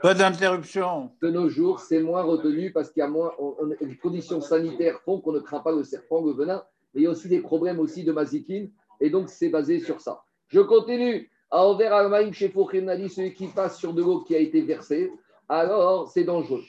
[0.00, 1.10] pas d'interruption.
[1.20, 3.32] De nos jours, c'est moins retenu parce qu'il y a moins.
[3.80, 6.62] les conditions sanitaires font qu'on ne craint pas le serpent, le venin.
[6.94, 8.70] Mais il y a aussi des problèmes aussi de mazikine.
[9.00, 10.22] Et donc, c'est basé sur ça.
[10.48, 11.30] Je continue.
[11.50, 15.10] À Over Almaïm chez dit celui qui passe sur de l'eau qui a été versée,
[15.48, 16.62] alors c'est dangereux.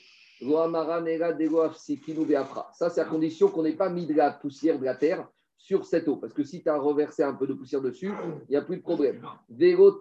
[2.72, 5.84] Ça, c'est à condition qu'on n'ait pas mis de la poussière de la terre sur
[5.84, 6.16] cette eau.
[6.16, 8.10] Parce que si tu as reversé un peu de poussière dessus,
[8.48, 9.22] il n'y a plus de problème.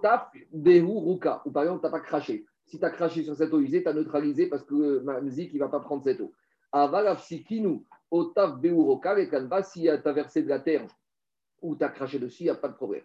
[0.01, 1.41] tap, ruka.
[1.45, 2.45] Ou par exemple, tu n'as pas craché.
[2.65, 5.59] Si tu as craché sur cette eau usée, tu as neutralisé parce que musique, il
[5.59, 6.31] ne va pas prendre cette eau.
[6.71, 10.85] Avalafsikinu, otaf beuroka, et kanba, si tu as versé de la terre
[11.61, 13.03] ou tu as craché dessus, il n'y a pas de problème.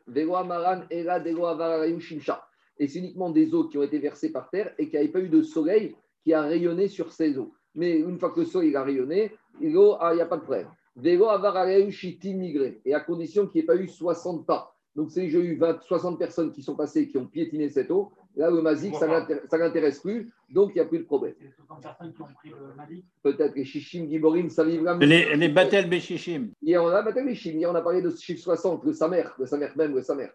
[2.79, 5.21] Et c'est uniquement des eaux qui ont été versées par terre et qui n'avaient pas
[5.21, 7.53] eu de soleil qui a rayonné sur ces eaux.
[7.75, 10.69] Mais une fois que le soleil a rayonné, il n'y a pas de problème.
[11.05, 14.75] Et à condition qu'il n'y ait pas eu 60 pas.
[14.97, 18.13] Donc, si j'ai eu 20, 60 personnes qui sont passées, qui ont piétiné cette eau,
[18.37, 21.35] Là, le Mazik, ça ne l'intéresse plus, donc il n'y a plus de problème.
[23.23, 24.97] Peut-être les Shishim, Giborim, ça vivra.
[24.99, 26.49] Les, les Batel Béchichim.
[26.61, 27.59] Hier, on a Batel Béchichim.
[27.59, 30.31] Hier, on a parlé de chiffre 60, le Samer, le Samer même, le Samer.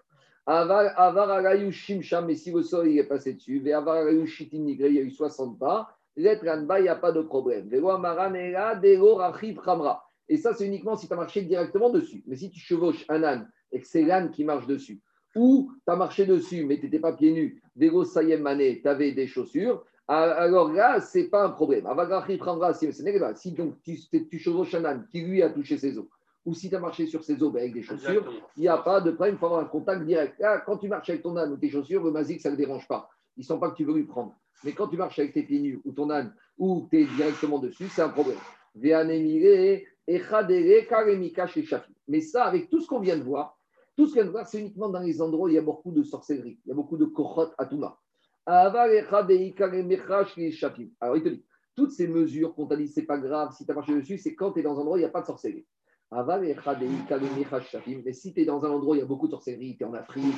[0.52, 5.00] Avar Agayou Shimsham, mais si le sol il est passé dessus, et Avar il y
[5.00, 5.96] a eu 60 pas.
[6.18, 7.70] Ranba, il n'y a pas de problème.
[10.28, 12.24] Et ça, c'est uniquement si tu as marché directement dessus.
[12.28, 15.00] Mais si tu chevauches un âne et que c'est l'âne qui marche dessus,
[15.36, 18.88] ou tu as marché dessus, mais tu n'étais pas pieds nus, Dego Sayem Mané, tu
[18.88, 21.86] avais des chaussures, alors là, ce n'est pas un problème.
[23.36, 26.08] Si donc tu, tu chevauches un âne qui lui a touché ses os,
[26.45, 28.78] ou si tu as marché sur ses os ben, avec des chaussures, il n'y a
[28.78, 30.39] pas de problème, il faut avoir un contact direct.
[30.39, 32.58] Là, quand tu marches avec ton âne ou tes chaussures, le mazik, ça ne le
[32.58, 33.10] dérange pas.
[33.38, 34.36] Ils ne sent pas que tu veux lui prendre.
[34.63, 37.60] Mais quand tu marches avec tes pieds nus ou ton âne, ou tu es directement
[37.60, 38.38] dessus, c'est un problème.
[42.08, 43.58] Mais ça, avec tout ce qu'on vient de voir,
[43.95, 45.62] tout ce qu'on vient de voir, c'est uniquement dans les endroits où il y a
[45.62, 47.97] beaucoup de sorcellerie, il y a beaucoup de kochot atuma.
[48.45, 48.88] Alors
[51.17, 53.75] il te dit, toutes ces mesures qu'on t'a dit, c'est pas grave, si tu as
[53.75, 55.28] marché dessus, c'est quand tu es dans un endroit où il n'y a pas de
[55.28, 55.67] sorcellerie.
[56.12, 56.24] Mais
[58.13, 59.86] si tu es dans un endroit où il y a beaucoup de sorcellerie, tu es
[59.86, 60.34] en Afrique,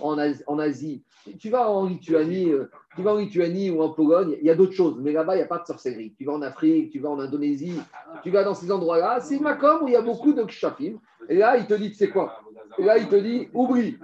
[0.00, 1.02] en Asie,
[1.38, 4.54] tu vas en Lituanie, euh, tu vas en Lituanie ou en Pologne, il y a
[4.54, 6.14] d'autres choses, mais là-bas, il n'y a pas de sorcellerie.
[6.16, 7.80] Tu vas en Afrique, tu vas en Indonésie,
[8.22, 11.00] tu vas dans ces endroits-là, c'est Macom où il y a beaucoup de kshafim.
[11.28, 12.40] Et là, il te dit, tu sais quoi?
[12.78, 13.98] Là, il te dit, oublie.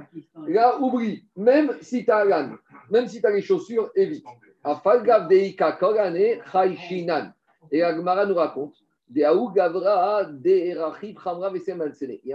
[0.48, 1.24] là, oublie.
[1.36, 2.56] Même si tu as l'âne,
[2.90, 4.24] même si tu les chaussures, évite.
[7.70, 8.74] Et Agmara nous raconte,
[9.14, 9.32] Il y a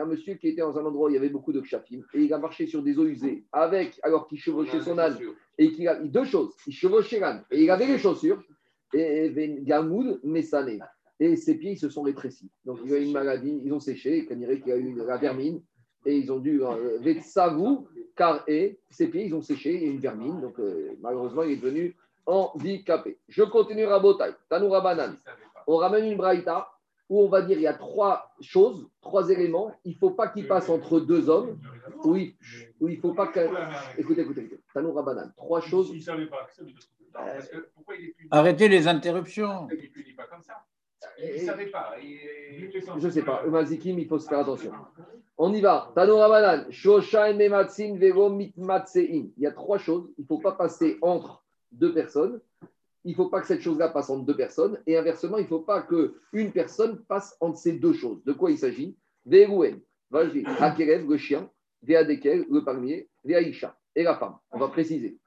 [0.04, 2.22] un monsieur qui était dans un endroit où il y avait beaucoup de kshafim et
[2.22, 5.18] il a marché sur des eaux usées avec, alors qu'il chevauchait son âne
[5.58, 6.54] et qu'il a deux choses.
[6.68, 8.44] Il chevauchait l'âne et il avait les chaussures
[8.94, 10.80] et Gamoud Messané.
[11.20, 12.52] Et ses pieds ils se sont rétrécis.
[12.63, 15.62] Donc il a eu une maladie, ils ont séché, il qu'il a eu la vermine
[16.06, 19.86] et ils ont dû euh, savou car et ses pieds ils ont séché, il y
[19.86, 20.42] a une vermine.
[20.42, 21.96] Donc euh, malheureusement il est devenu
[22.28, 23.18] handicapé.
[23.30, 25.16] Je continue Rabotai, Tanoura Banan.
[25.67, 26.69] On ramène une braïta
[27.10, 29.73] où on va dire il y a trois choses, trois éléments.
[29.86, 31.60] Il ne faut pas qu'il passe entre deux hommes.
[32.03, 32.36] Oui,
[32.80, 33.39] oui il ne faut pas que.
[33.97, 34.62] Écoutez, écoutez, écoutez.
[34.73, 35.30] Tanoura Banan.
[35.36, 35.91] Trois choses.
[35.93, 36.47] Il savait pas.
[38.32, 39.67] Arrêtez les interruptions.
[39.71, 40.63] Il ne pas comme ça.
[41.19, 41.93] Il ne savait pas.
[41.99, 43.43] Je ne sais pas.
[43.45, 44.71] Mazikim, il faut se faire attention.
[45.38, 45.91] On y va.
[45.95, 46.65] Tanoura Banan.
[46.69, 46.75] Il
[49.38, 50.10] y a trois choses.
[50.17, 52.41] Il ne faut pas passer entre deux personnes.
[53.08, 54.78] Il ne faut pas que cette chose-là passe entre deux personnes.
[54.86, 58.22] Et inversement, il ne faut pas qu'une personne passe entre ces deux choses.
[58.26, 58.98] De quoi il s'agit?
[59.26, 59.80] Verouen,
[60.60, 61.50] Akerev, le chien,
[61.84, 64.36] Veadekel, le palmier, Veaïcha, et la femme.
[64.52, 65.17] On va préciser.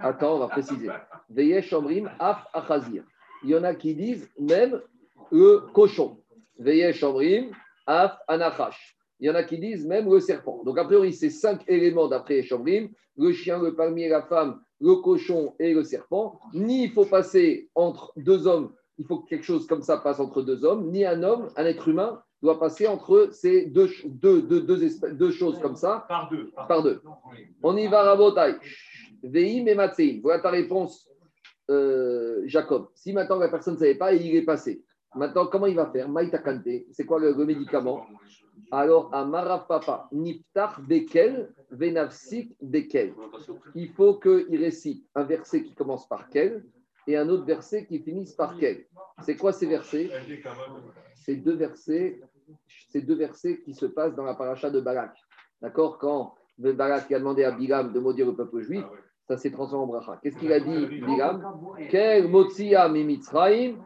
[0.00, 0.88] Attends, on va préciser.
[1.28, 3.04] Veyesh Shomrim, Af Achazir.
[3.44, 4.80] Il y en a qui disent même
[5.30, 6.22] le cochon.
[6.58, 7.50] Veyesh Shomrim,
[7.86, 8.96] Af Anachash.
[9.20, 10.62] Il y en a qui disent même le serpent.
[10.64, 14.96] Donc, a priori, c'est cinq éléments d'après Shomrim le chien, le palmier, la femme, le
[14.96, 16.40] cochon et le serpent.
[16.54, 20.20] Ni il faut passer entre deux hommes, il faut que quelque chose comme ça passe
[20.20, 24.42] entre deux hommes, ni un homme, un être humain, doit passer entre ces deux, deux,
[24.42, 26.04] deux, deux, choses comme ça.
[26.08, 26.50] Par deux.
[26.68, 27.02] Par, deux.
[27.62, 28.56] On y va, Rabotai.
[29.22, 30.20] Veim et Matseim.
[30.22, 31.08] Voilà ta réponse,
[31.70, 32.88] euh, Jacob.
[32.94, 34.84] Si maintenant la personne ne savait pas, il est passé.
[35.14, 36.08] Maintenant, comment il va faire?
[36.08, 36.42] Maïta
[36.92, 38.06] c'est quoi le, médicament?
[38.70, 43.14] Alors, à Marapapa, Niftar Bekel, Venafsik Bekel.
[43.74, 46.64] Il faut qu'il récite un verset qui commence par Kel
[47.06, 48.86] et un autre verset qui finisse par Kel.
[49.22, 50.10] C'est quoi ces versets?
[51.14, 52.20] Ces deux versets,
[52.88, 55.16] ces deux versets qui se passent dans la paracha de Barak.
[55.60, 55.98] D'accord?
[55.98, 58.84] Quand Barak a demandé à Bilam de maudire le peuple juif,
[59.28, 60.18] ça s'est transformé en bracha.
[60.22, 61.42] Qu'est-ce qu'il a dit, Bilam?
[61.90, 63.76] Kel Mimitzraim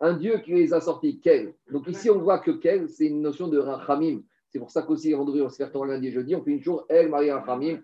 [0.00, 3.22] un Dieu qui les a sortis, quel Donc ici, on voit que quel, c'est une
[3.22, 4.20] notion de rachamim.
[4.48, 6.84] C'est pour ça qu'aussi, vendredi, on se fait lundi et jeudi, on fait une jour,
[6.88, 7.78] El, Maria Rachamim,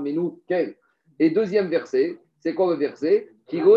[0.00, 0.76] mais nous, quel
[1.18, 3.28] Et deuxième verset, c'est quoi le verset?
[3.52, 3.74] Il n'y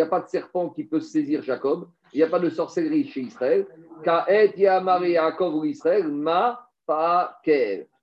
[0.00, 1.88] a pas de serpent qui peut saisir Jacob.
[2.12, 3.66] Il n'y a pas de sorcellerie chez Israël.
[5.64, 7.40] Israël, ma pa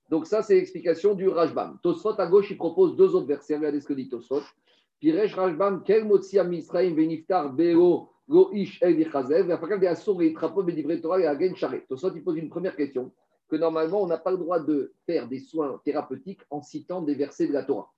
[0.10, 1.78] Donc ça, c'est l'explication du Rajbam.
[1.84, 3.56] Tosfot à gauche, il propose deux autres versets.
[3.56, 4.42] Regardez ce que dit Tosfot.
[5.00, 10.34] Piresh Rajbam, Kel Motsia Misraim Veniftar Beo Go Ish El Vichazev, Afakal de Assour et
[10.34, 11.86] Trapo Bedivre Torah et Agen Charet.
[11.88, 13.12] Tosot, il pose une première question
[13.50, 17.16] que normalement, on n'a pas le droit de faire des soins thérapeutiques en citant des
[17.16, 17.90] versets de la Torah.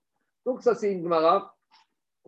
[0.46, 1.56] Donc, ça, c'est une Gemara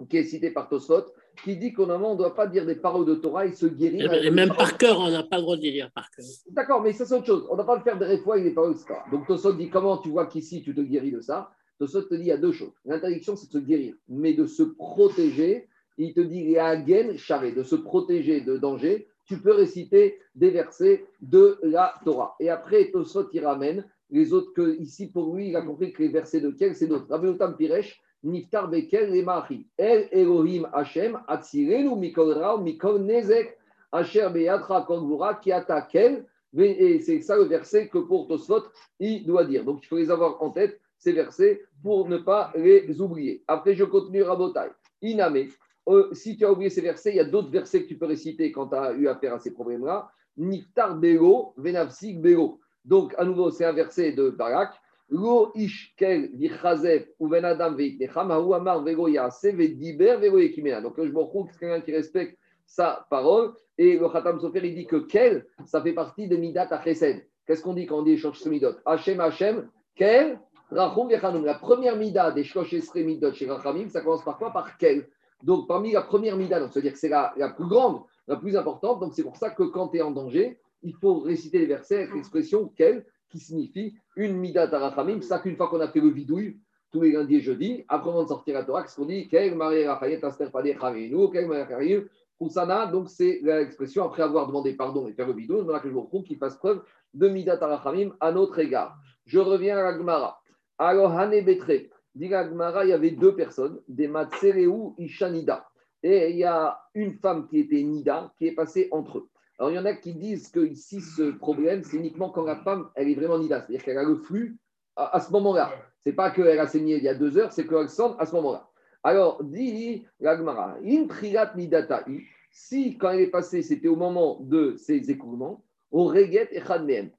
[0.08, 1.04] qui est citée par Tosot,
[1.44, 3.66] qui dit qu'au moment, on ne doit pas dire des paroles de Torah et se
[3.66, 4.12] guérir.
[4.12, 6.24] Et, même par cœur, on n'a pas le droit de les dire par cœur.
[6.50, 7.46] D'accord, mais ça, c'est autre chose.
[7.48, 8.94] On ne doit pas le faire des fois avec des paroles, etc.
[9.12, 11.52] Donc, Tosot dit comment tu vois qu'ici, tu te guéris de ça?
[11.82, 12.70] Tosot te dit il y a deux choses.
[12.84, 15.66] L'interdiction, c'est de se guérir, mais de se protéger.
[15.98, 19.08] Il te dit il y a un charé, de se protéger de danger.
[19.26, 22.36] Tu peux réciter des versets de la Torah.
[22.38, 26.04] Et après, Tosot, il ramène les autres que, ici, pour lui, il a compris que
[26.04, 27.06] les versets de quel, c'est d'autres.
[27.10, 29.66] Rabbi Piresh, Niftar Bekel, les Mahi.
[29.76, 33.58] El Elohim Hashem, Atzirenu Mikol Ra, Mikol Nezek,
[33.90, 36.26] Asher Beyatra Kongura, Kiata Kel.
[36.56, 38.66] Et c'est ça le verset que pour Tosot,
[39.00, 39.64] il doit dire.
[39.64, 43.42] Donc, il faut les avoir en tête ces versets pour ne pas les oublier.
[43.48, 44.70] Après, je continue Rabotai.
[45.02, 45.48] Iname,
[45.88, 48.06] euh, si tu as oublié ces versets, il y a d'autres versets que tu peux
[48.06, 50.08] réciter quand tu as eu affaire à ces problèmes-là.
[50.36, 52.60] Niftar Bego, Venavsik Bego.
[52.84, 54.74] Donc, à nouveau, c'est un verset de Barak.
[55.10, 60.80] Lo ish kel vichazev ou venadam veitnecham haou amar vego yase vediber vego yekimena.
[60.80, 63.52] Donc, je me retrouve c'est quelqu'un qui respecte sa parole.
[63.76, 67.62] Et le Khatam Sofer, il dit que kel, ça fait partie des midat à Qu'est-ce
[67.62, 70.38] qu'on dit quand on dit ce midot Hachem, Hachem, kel,
[70.74, 75.08] la première mida des Shlosh Midot chez Rachamim, ça commence par quoi Par quel?
[75.42, 78.56] Donc, parmi la première mida, donc c'est-à-dire que c'est la, la, plus grande, la plus
[78.56, 79.00] importante.
[79.00, 81.96] Donc, c'est pour ça que quand tu es en danger, il faut réciter les versets
[81.96, 85.20] avec l'expression quel, qui signifie une mida Rachamim.
[85.20, 86.58] C'est ça qu'une fois qu'on a fait le vidouille,
[86.92, 89.26] tous les lundis et jeudis, après on de sortir à Torah, qu'est-ce qu'on dit?
[89.28, 92.04] Quel Marie Rachayet Aster Chavinu, quel Marie
[92.38, 95.88] Poussana, donc c'est l'expression après avoir demandé pardon et faire le vidouille, on a que
[95.88, 96.82] je vous qu'il fasse preuve
[97.14, 98.96] de Midat Arachamim à notre égard.
[99.24, 100.41] Je reviens à la Gemara.
[100.84, 105.64] Alors, Hané Betre, dit il y avait deux personnes, des Matsereu Ishanida.
[106.02, 109.28] Et il y a une femme qui était Nida, qui est passée entre eux.
[109.60, 112.56] Alors, il y en a qui disent que ici, ce problème, c'est uniquement quand la
[112.56, 114.58] femme, elle est vraiment Nida, c'est-à-dire qu'elle a le flux
[114.96, 115.72] à, ce moment-là.
[116.00, 118.34] C'est pas qu'elle a saigné il y a deux heures, c'est qu'elle sonne à ce
[118.34, 118.68] moment-là.
[119.04, 124.74] Alors, dit l'Agmara, in prilat midata'i, si quand elle est passée, c'était au moment de
[124.78, 126.60] ses écoulements, au reget et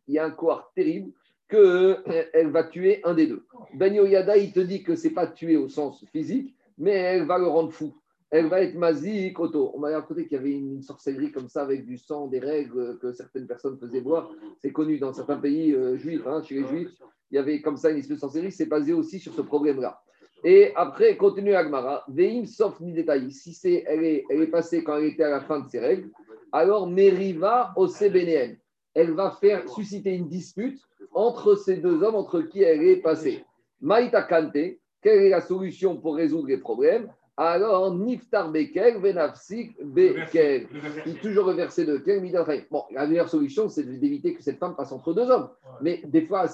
[0.08, 1.14] il y a un court terrible
[1.54, 3.44] qu'elle va tuer un des deux.
[3.76, 7.38] Ben Yoyada, il te dit que c'est pas tuer au sens physique, mais elle va
[7.38, 7.94] le rendre fou.
[8.32, 9.72] Elle va être mazik, auto.
[9.76, 12.98] On m'a raconté qu'il y avait une sorcellerie comme ça avec du sang, des règles
[12.98, 14.32] que certaines personnes faisaient boire.
[14.58, 16.90] C'est connu dans certains pays euh, juifs, hein, chez les juifs.
[17.30, 18.52] Il y avait comme ça une espèce de sorcellerie.
[18.52, 20.02] C'est basé aussi sur ce problème-là.
[20.44, 22.04] Et après, continue Agmara.
[22.08, 23.32] Veim sauf ni détail.
[23.32, 25.80] Si c'est, elle, est, elle est passée quand elle était à la fin de ses
[25.80, 26.10] règles,
[26.52, 28.58] alors Meriva au CBNM.
[28.96, 30.82] Elle va faire susciter une dispute
[31.14, 33.46] entre ces deux hommes, entre qui elle est passée.
[33.82, 37.12] Maïta Kante, quelle est la solution pour résoudre les problèmes?
[37.36, 40.68] Alors, Niftar Bekel, Venafsik Bekel.
[41.06, 42.22] Il toujours reversé de Kel,
[42.70, 45.50] Bon, la meilleure solution, c'est d'éviter que cette femme passe entre deux hommes.
[45.82, 46.46] Mais des fois,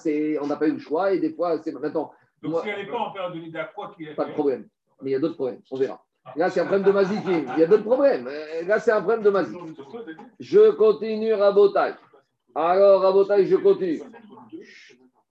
[0.42, 2.12] on n'a pas eu le choix et des fois, c'est maintenant.
[2.42, 4.68] Donc, si elle n'est pas en période de Nida, quoi qu'il Pas de problème.
[5.02, 6.02] Mais il y a d'autres problèmes, on verra.
[6.36, 7.46] Là, c'est un problème de mazikim.
[7.56, 8.28] Il y a d'autres problèmes.
[8.28, 9.74] Euh, là, c'est un problème de mazikim.
[10.40, 11.94] Je continue, Rabotai.
[12.56, 14.02] Alors, Rabotai, je continue.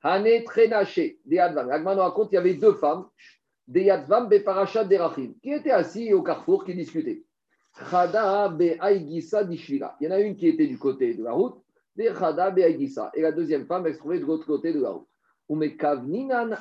[0.02, 1.68] Hané Trenaché, des Advan.
[1.70, 3.06] Agman raconte il y avait deux femmes
[3.68, 7.22] des Yadvam Beparashat Derachim, qui étaient assis au carrefour, qui discutaient.
[7.90, 9.96] Chada Be'aigisa Dishvila.
[10.00, 11.56] Il y en a une qui était du côté de la route,
[11.94, 13.12] des Chada Be'aigisa.
[13.14, 15.06] Et la deuxième femme, elle se trouvait de l'autre côté de la route.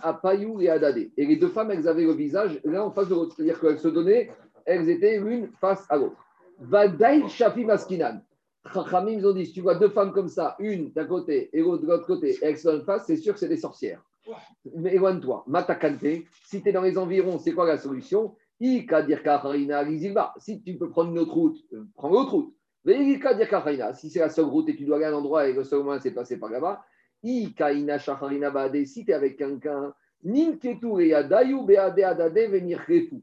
[0.04, 0.98] Apayou et Adade.
[1.18, 3.36] Et les deux femmes, elles avaient le visage l'un en face de l'autre.
[3.36, 4.32] C'est-à-dire qu'elles se donnaient,
[4.66, 6.26] elles étaient l'une face à l'autre.
[6.60, 8.22] Vadaï Shafi Maskinan.
[8.74, 11.62] Chachamim, ils ont dit si tu vois deux femmes comme ça, une d'un côté et
[11.62, 14.04] l'autre de l'autre côté, et elles se face, c'est sûr que c'est des sorcières.
[14.76, 15.44] Mais éloigne-toi.
[15.48, 18.36] Matakante, si tu es dans les environs, c'est quoi la solution?
[18.60, 18.86] Si
[20.66, 22.54] tu peux prendre une autre route, euh, prends l'autre route.
[23.94, 25.84] Si c'est la seule route et tu dois aller à un endroit et le seul
[25.84, 26.82] moyen c'est passer par là-bas,
[27.24, 29.94] si tu es avec quelqu'un,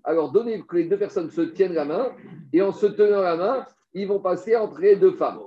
[0.04, 2.12] alors donnez que les deux personnes se tiennent la main
[2.52, 5.40] et en se tenant la main, ils vont passer entre les deux femmes.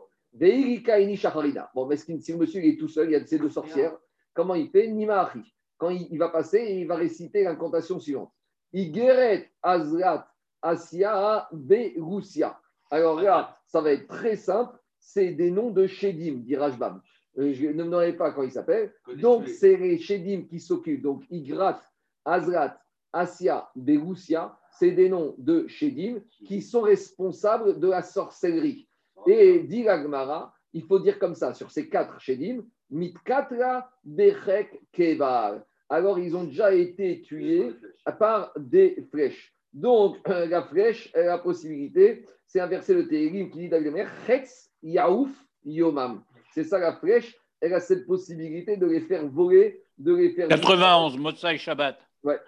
[1.76, 3.98] Bon, mais si le monsieur est tout seul, il y a ces deux sorcières,
[4.38, 4.88] Comment il fait?
[4.88, 5.42] Nimahi.
[5.78, 8.32] Quand il, va passer, il va réciter l'incantation suivante.
[8.72, 10.28] Igeret Azrat
[10.62, 12.60] Asia Berusia.
[12.92, 14.78] Alors là, ça va être très simple.
[15.00, 17.02] C'est des noms de Shedim, dit Rajbam.
[17.40, 18.94] Euh, je ne me donnerai pas quand il s'appelle.
[19.16, 21.02] Donc, c'est les Shedim qui s'occupent.
[21.02, 21.82] Donc, Igrat,
[22.24, 22.78] Azrat,
[23.12, 28.88] Asia, Berusia, c'est des noms de Shedim qui sont responsables de la sorcellerie.
[29.26, 35.60] Et dit Gmara, il faut dire comme ça, sur ces quatre Shedim, Mitkatra Bechek Kebar.
[35.90, 37.72] Alors, ils ont déjà été tués
[38.20, 39.54] par des flèches.
[39.74, 44.72] Donc, la flèche, a la possibilité, c'est inverser le Télim qui dit dans le Chetz
[44.84, 45.30] Yaouf
[45.66, 46.24] Yomam.
[46.54, 50.48] C'est ça la flèche, elle a cette possibilité de les faire voler, de les faire.
[50.48, 52.07] 91, Motsai Shabbat.
[52.24, 52.40] Ouais,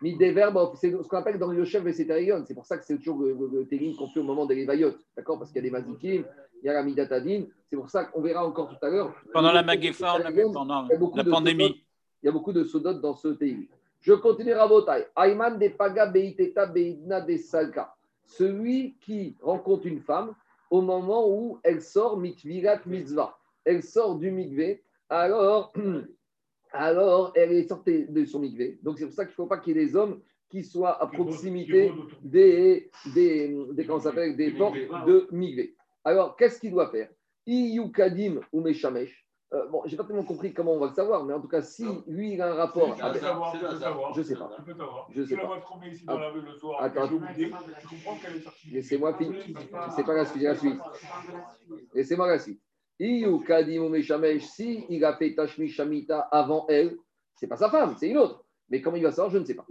[0.00, 2.96] des verbes, c'est ce qu'on appelle dans le chef et C'est pour ça que c'est
[2.96, 5.00] toujours le, le, le qu'on fait au moment des Lévayotes.
[5.16, 5.38] D'accord?
[5.38, 6.24] Parce qu'il y a des Mazikim,
[6.62, 7.48] il y a la Midatadine.
[7.68, 9.12] C'est pour ça qu'on verra encore tout à l'heure.
[9.32, 10.18] Pendant la Magéfa,
[10.52, 11.84] pendant la pandémie.
[12.22, 13.68] il y a beaucoup de sodotes dans ce pays.
[14.00, 15.04] Je continue à voter.
[15.16, 17.94] Ayman de Paga Beiteta Beidna de Salka.
[18.24, 20.34] Celui qui rencontre une femme
[20.70, 23.36] au moment où elle sort mitvirat mitzvah.
[23.64, 25.72] Elle sort du mikvé, alors,
[26.72, 28.78] alors elle est sortie de son mikvé.
[28.82, 31.02] Donc c'est pour ça qu'il ne faut pas qu'il y ait des hommes qui soient
[31.02, 34.76] à proximité des, des, des, des, des portes
[35.06, 35.74] de mikvé.
[36.04, 37.10] Alors, qu'est-ce qu'il doit faire?
[37.46, 39.26] Iyukadim ou Meshamesh?
[39.52, 41.62] Euh, bon, j'ai pas tellement compris comment on va le savoir, mais en tout cas,
[41.62, 42.94] si lui il a un rapport.
[42.96, 43.22] Je avec...
[43.22, 44.14] savoir, savoir.
[44.14, 44.50] Je sais pas.
[44.56, 45.08] Tu peux savoir.
[45.10, 45.62] Je sais pas.
[45.80, 46.82] la ici dans la rue le soir.
[46.82, 47.10] Attends.
[47.10, 47.50] Oublié,
[47.80, 48.70] tu comprends qu'elle est sortie.
[48.70, 49.42] Laissez-moi finir.
[49.96, 50.42] C'est pas la suite.
[50.42, 50.80] La suite.
[51.94, 52.60] Laissez-moi la suite.
[52.98, 56.96] Si il a fait Tashmi Shamita avant elle,
[57.36, 58.44] c'est pas sa femme, c'est une autre.
[58.70, 59.66] Mais comment il va savoir, je ne sais pas.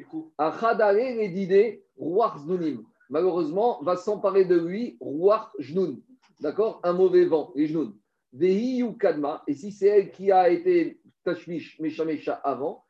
[3.10, 6.02] Malheureusement, va s'emparer de lui Ruach Jnoun
[6.40, 6.80] d'accord?
[6.84, 7.94] Un mauvais vent, les.
[8.34, 12.84] Vehiyu Kadma, et si c'est elle qui a été Tashmish Meshamesha avant,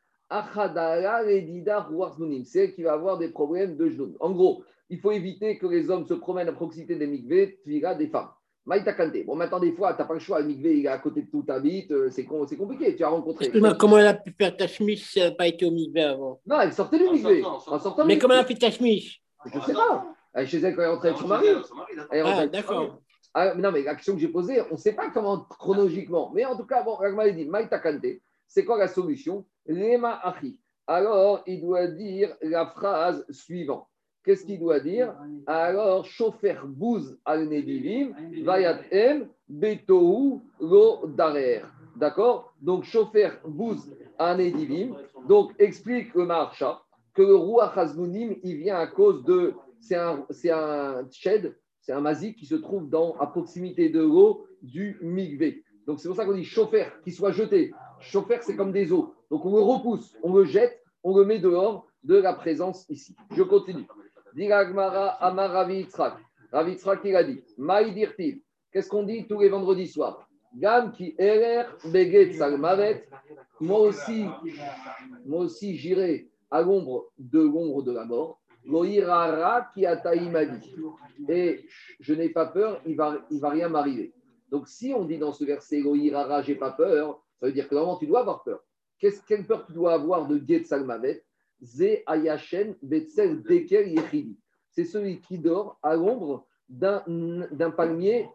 [2.44, 4.16] c'est elle qui va avoir des problèmes de genoux.
[4.20, 7.94] En gros, il faut éviter que les hommes se promènent à proximité des mikveh, vira
[7.94, 8.28] des femmes.
[8.68, 9.24] Maïtakante.
[9.24, 10.40] Bon, maintenant, des fois, tu n'as pas le choix.
[10.40, 11.90] Le il est à côté de tout ta bite.
[11.90, 12.94] Euh, c'est compliqué.
[12.94, 13.50] Tu as rencontré.
[13.78, 16.40] Comment elle a pu faire Tashmish si elle n'a pas été au mikveh avant?
[16.46, 17.42] Non, elle sortait du mikveh.
[18.06, 20.06] Mais comment elle a fait Tashmish Je ne sais pas.
[20.34, 21.46] Elle est chez elle quand elle est rentrée avec son mari.
[22.12, 23.00] Ah, d'accord.
[23.32, 26.30] Ah, non, mais la question que j'ai posée, on ne sait pas comment chronologiquement.
[26.34, 27.80] Mais en tout cas, bon, Ragma dit Maïta
[28.46, 29.46] c'est quoi la solution?
[29.66, 30.58] Lema Achi.
[30.86, 33.86] Alors, il doit dire la phrase suivante.
[34.28, 35.14] Qu'est-ce qu'il doit dire
[35.46, 38.12] Alors, chauffeur bouz al nebivim,
[38.44, 41.62] vayat em, betou lo darer.
[41.96, 44.94] D'accord Donc, chauffeur bouz al nebivim.
[45.26, 46.78] Donc, explique le marcha
[47.14, 47.72] que le roi
[48.44, 49.54] il vient à cause de.
[49.80, 51.08] C'est un, un
[51.80, 55.64] c'est un mazik qui se trouve dans, à proximité de l'eau du migvé.
[55.86, 57.72] Donc c'est pour ça qu'on dit chauffeur qui soit jeté.
[57.98, 59.14] Chauffeur, c'est comme des eaux.
[59.30, 63.16] Donc on le repousse, on le jette, on le met dehors de la présence ici.
[63.34, 63.86] Je continue.
[64.34, 65.86] Diragmara Amar Ravi
[67.04, 68.40] il a dit Maïdirtiv.
[68.72, 70.28] Qu'est-ce qu'on dit tous les vendredis soirs?
[70.56, 73.06] Gam qui erer beget salmavet.
[73.60, 74.26] Moi aussi,
[75.26, 78.40] moi aussi j'irai à l'ombre de l'ombre de la mort.
[78.64, 80.74] Loirara qui a dit.
[81.28, 81.64] Et
[82.00, 84.12] je n'ai pas peur, il ne va, il va rien m'arriver.
[84.50, 87.74] Donc si on dit dans ce verset Loirara, j'ai pas peur, ça veut dire que
[87.74, 88.60] normalement tu dois avoir peur.
[88.98, 91.24] Qu'est-ce, quelle peur tu dois avoir de Get Salmavet
[91.62, 94.36] Ze Ayashen Betzel Yechidi.
[94.70, 97.02] C'est celui qui dort à l'ombre d'un,
[97.50, 98.28] d'un palmier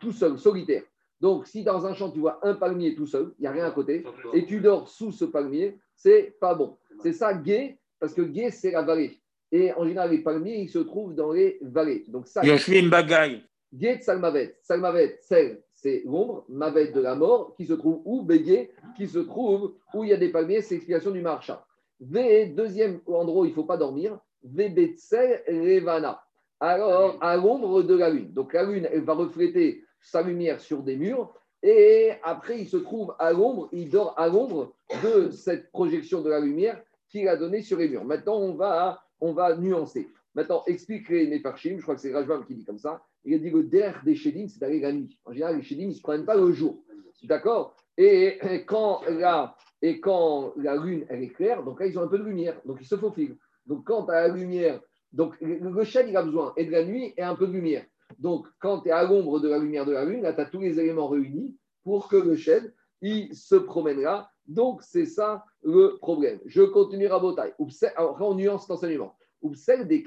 [0.00, 0.82] tout seul, solitaire.
[1.20, 3.64] Donc, si dans un champ, tu vois un palmier tout seul, il n'y a rien
[3.64, 4.04] à côté,
[4.34, 6.76] et tu dors sous ce palmier, c'est pas bon.
[7.02, 9.18] C'est ça, gué, parce que gué, c'est la vallée.
[9.50, 12.04] Et en général, les palmiers, ils se trouvent dans les vallées.
[12.08, 12.42] Donc, ça.
[12.68, 13.42] une bagaille.
[13.72, 14.58] Gué de Salmavet.
[14.62, 18.22] Salmavet, c'est l'ombre, Mavet de la mort, qui se trouve où?
[18.22, 21.58] Bégué, qui se trouve où il y a des palmiers, c'est l'explication du marchand.
[22.00, 26.22] Deuxième endroit où il ne faut pas dormir, V, Betsel, Revana.
[26.60, 28.32] Alors, à l'ombre de la lune.
[28.32, 31.32] Donc, la lune, elle va refléter sa lumière sur des murs.
[31.62, 36.30] Et après, il se trouve à l'ombre, il dort à l'ombre de cette projection de
[36.30, 38.04] la lumière qu'il a donnée sur les murs.
[38.04, 40.08] Maintenant, on va, on va nuancer.
[40.34, 43.02] Maintenant, explique les Nefarchim, je crois que c'est Rajvam qui dit comme ça.
[43.24, 45.18] Il a dit le der des Shedim, c'est d'aller la nuit.
[45.24, 46.84] En général, les Shedim, ils ne se prennent pas le jour.
[47.24, 47.74] D'accord?
[47.96, 52.08] Et, quand la, et quand la lune, elle est claire, donc là, ils ont un
[52.08, 52.60] peu de lumière.
[52.64, 53.36] Donc, ils se faufilent.
[53.66, 54.80] Donc, quand tu as la lumière,
[55.12, 57.84] donc le chêne, il a besoin et de la nuit et un peu de lumière.
[58.18, 60.46] Donc, quand tu es à l'ombre de la lumière de la lune, là, tu as
[60.46, 62.72] tous les éléments réunis pour que le chêne,
[63.02, 64.30] il se promènera.
[64.46, 66.38] Donc, c'est ça le problème.
[66.46, 67.52] Je continue à Botaï.
[67.96, 69.16] Alors, on nuance l'enseignement.
[69.42, 70.02] des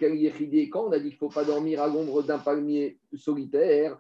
[0.72, 4.00] quand on a dit qu'il ne faut pas dormir à l'ombre d'un palmier solitaire,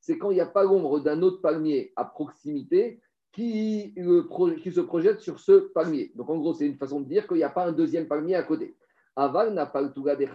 [0.00, 3.00] c'est quand il n'y a pas l'ombre d'un autre palmier à proximité
[3.32, 6.12] qui, se projette sur ce palmier.
[6.14, 8.34] Donc, en gros, c'est une façon de dire qu'il n'y a pas un deuxième palmier
[8.34, 8.76] à côté.
[9.16, 10.28] Aval n'a pas le Touga des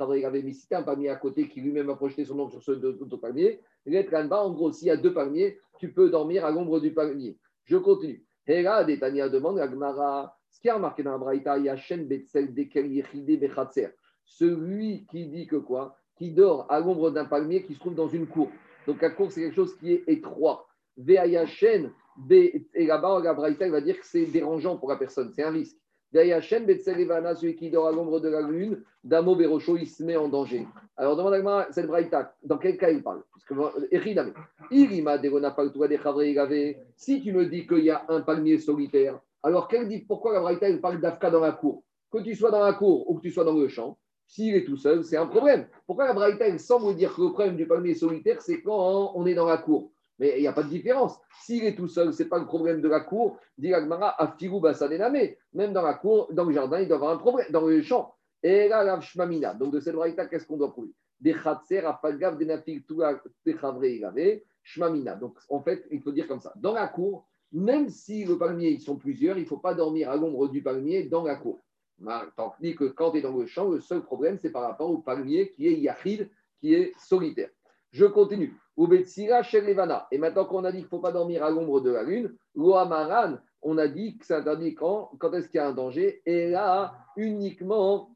[0.72, 4.52] un palmier à côté qui lui-même a projeté son nom sur ce deux, palmier, en
[4.52, 7.38] gros, s'il y a deux palmiers, tu peux dormir à l'ombre du palmier.
[7.66, 8.26] Je continue.
[8.46, 11.58] Détania demande à a remarqué dans la Braïta.
[14.26, 15.98] Celui qui dit que quoi?
[16.18, 18.50] Qui dort à l'ombre d'un palmier qui se trouve dans une cour.
[18.88, 20.68] Donc la cour, c'est quelque chose qui est étroit.
[20.98, 21.92] Veayachem,
[22.30, 25.78] et là-bas, la Braïta, va dire que c'est dérangeant pour la personne, c'est un risque
[26.14, 30.68] celui qui dort à l'ombre de la lune, Damo Berocho, il se met en danger.
[30.96, 33.24] Alors, demande à cette braïta, dans quel cas il parle?
[36.96, 40.70] Si tu me dis qu'il y a un palmier solitaire, alors dit, pourquoi la braïta,
[40.70, 41.84] il parle d'Afka dans la cour?
[42.12, 43.98] Que tu sois dans la cour ou que tu sois dans le champ,
[44.28, 45.68] s'il est tout seul, c'est un problème.
[45.86, 49.36] Pourquoi la braïta, semble dire que le problème du palmier solitaire, c'est quand on est
[49.36, 49.92] dans la cour?
[50.20, 51.20] Mais il n'y a pas de différence.
[51.42, 53.38] S'il est tout seul, ce n'est pas le problème de la cour.
[53.58, 54.62] Dit Agmara, Afirou
[55.54, 58.14] Même dans la cour, dans le jardin, il doit avoir un problème, dans le champ.
[58.42, 59.54] Et là, la shmamina.
[59.54, 60.92] Donc, de cette braïta, qu'est-ce qu'on doit prouver?
[61.20, 63.02] Des chatser, afagav, des nafik, tout
[64.64, 65.16] shmamina.
[65.16, 66.54] Donc, en fait, il faut dire comme ça.
[66.58, 70.10] Dans la cour, même si le palmier, ils sont plusieurs, il ne faut pas dormir
[70.10, 71.64] à l'ombre du palmier dans la cour.
[72.36, 74.98] Tant que quand tu es dans le champ, le seul problème, c'est par rapport au
[74.98, 76.30] palmier qui est yachid,
[76.60, 77.50] qui est solitaire.
[77.92, 78.58] Je continue.
[80.12, 82.36] Et maintenant qu'on a dit qu'il ne faut pas dormir à l'ombre de la lune,
[82.56, 86.22] Loamaran, on a dit que c'est interdit quand, quand est-ce qu'il y a un danger.
[86.26, 88.10] Et là, uniquement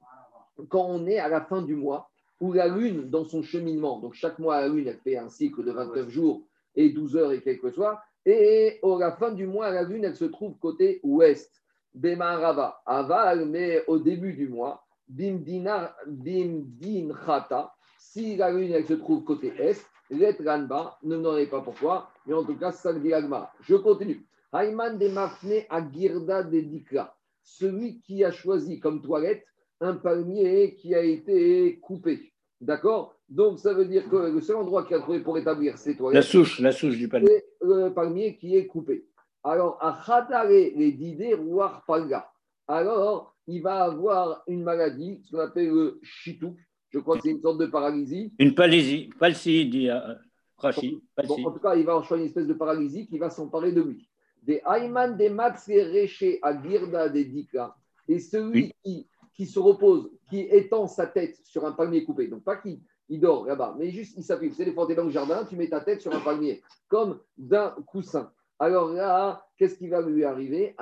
[0.70, 2.10] quand on est à la fin du mois,
[2.40, 5.64] où la lune, dans son cheminement, donc chaque mois, la lune, elle fait un cycle
[5.64, 6.44] de 29 jours
[6.76, 10.16] et 12 heures et quelques soirs, et à la fin du mois, la lune, elle
[10.16, 11.64] se trouve côté ouest.
[11.96, 18.94] Rava, aval, mais au début du mois, bimdina, bimdin khata, si la lune, elle se
[18.94, 23.14] trouve côté est, Ranba, ne me demandez pas pourquoi, mais en tout cas, ça dit
[23.14, 23.52] Agmara.
[23.62, 24.26] Je continue.
[24.54, 29.44] Hayman de Mafne Agirda de Dikra, celui qui a choisi comme toilette
[29.82, 32.32] un palmier qui a été coupé.
[32.62, 33.16] D'accord?
[33.30, 36.16] Donc, ça veut dire que le seul endroit qu'il a trouvé pour établir ces toilettes.
[36.16, 37.28] La souche, la souche du palmier.
[37.30, 39.06] C'est le palmier qui est coupé.
[39.48, 42.30] Alors, à les Didé Rouar Palga.
[42.68, 46.58] Alors, il va avoir une maladie, ce qu'on appelle le chitouk,
[46.90, 48.34] je crois que c'est une sorte de paralysie.
[48.40, 50.16] Une paralysie, palsy, dit euh,
[50.58, 51.00] Rachid.
[51.18, 53.82] en tout cas, il va en choisir une espèce de paralysie qui va s'emparer de
[53.82, 54.10] lui.
[54.44, 57.74] Des Ayman des Max et à Girda des Dika.
[58.10, 62.44] Et celui qui, qui, se repose, qui étend sa tête sur un palmier coupé, donc
[62.44, 64.50] pas qui il dort là-bas, mais juste il s'appuie.
[64.50, 66.62] Vous savez, quand tu es dans le jardin, tu mets ta tête sur un palmier,
[66.90, 68.30] comme d'un coussin.
[68.60, 70.76] Alors là, qu'est-ce qui va lui arriver?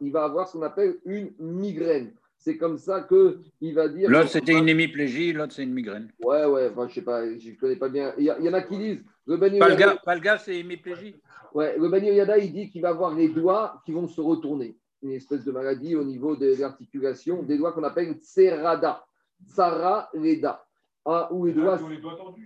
[0.00, 2.14] Il va avoir ce qu'on appelle une migraine.
[2.36, 4.10] C'est comme ça qu'il va dire.
[4.10, 6.12] L'autre, c'était une hémiplégie, l'autre, c'est une migraine.
[6.22, 8.12] Ouais, ouais, enfin, je sais pas, je ne connais pas bien.
[8.18, 9.02] Il y, y, en a qui disent.
[9.26, 11.16] Le Palga, Palga c'est hémiplégie.
[11.54, 14.76] Ouais, le Bani Yada, il dit qu'il va avoir les doigts qui vont se retourner.
[15.02, 19.04] Une espèce de maladie au niveau de l'articulation, des doigts qu'on appelle Tserada,
[19.46, 20.66] Tsara Reda.
[21.06, 21.78] Ah, ou les doigts,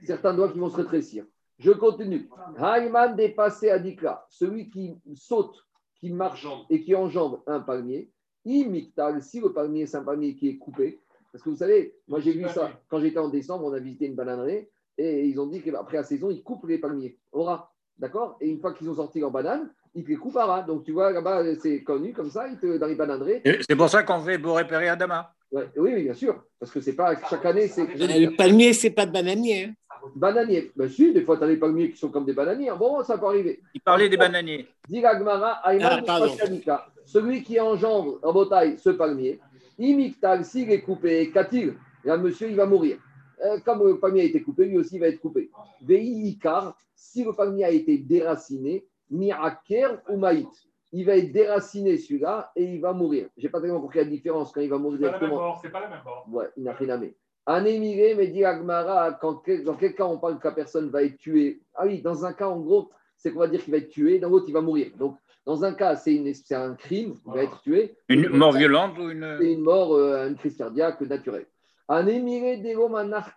[0.04, 1.24] certains doigts qui vont se rétrécir.
[1.58, 2.28] Je continue.
[2.56, 5.56] Hayman dépassé à Dikla, celui qui saute,
[5.98, 8.10] qui marche et qui enjambe un palmier.
[8.44, 11.00] Imictal, si le palmier, c'est un palmier qui est coupé.
[11.32, 14.06] Parce que vous savez, moi j'ai vu ça quand j'étais en décembre, on a visité
[14.06, 17.18] une bananerie et ils ont dit qu'après la saison, ils coupent les palmiers.
[17.32, 17.72] Aura.
[17.98, 18.36] D'accord?
[18.40, 20.62] Et une fois qu'ils ont sorti leurs bananes, ils te les coupent à ras.
[20.62, 23.42] Donc tu vois, là-bas, c'est connu comme ça, ils te, dans les bananeries.
[23.68, 25.34] C'est pour ça qu'on fait beau repérer Adama.
[25.50, 26.44] Ouais, oui, bien sûr.
[26.58, 27.68] Parce que c'est pas chaque année.
[27.68, 29.72] c'est Le palmier, c'est pas de bananier.
[30.16, 30.72] Bananier.
[30.76, 32.70] Ben si, des fois, tu as des palmiers qui sont comme des bananiers.
[32.78, 33.60] Bon, ça peut arriver.
[33.74, 34.66] Il parlait des bananiers.
[34.88, 39.40] Dit Gmara, ah, celui qui enjambe en bataille ce palmier,
[39.78, 41.74] imictal, s'il est coupé, qu'a-t-il?
[42.04, 42.98] Là, monsieur, il va mourir.
[43.44, 45.50] Euh, comme le palmier a été coupé, lui aussi va être coupé.
[45.82, 50.48] Veikar, si le palmier a été déraciné, mi'aker ou maït.
[50.92, 53.28] Il va être déraciné celui-là et il va mourir.
[53.36, 55.56] Je n'ai pas tellement compris la différence quand il va mourir directement.
[55.60, 56.26] C'est pas la même mort.
[56.30, 57.16] Ouais, il n'a rien à mettre.
[57.50, 61.02] Un émigré, mais dit Agmara, quand, dans quel cas on parle que la personne va
[61.02, 63.78] être tuée Ah oui, dans un cas, en gros, c'est qu'on va dire qu'il va
[63.78, 64.90] être tué, dans l'autre, il va mourir.
[64.98, 66.20] Donc, dans un cas, c'est
[66.50, 67.96] un crime, il va être tué.
[68.10, 69.38] Une mort violente ou une.
[69.40, 71.46] C'est une mort, euh, une crise cardiaque naturelle.
[71.88, 72.62] Un émiré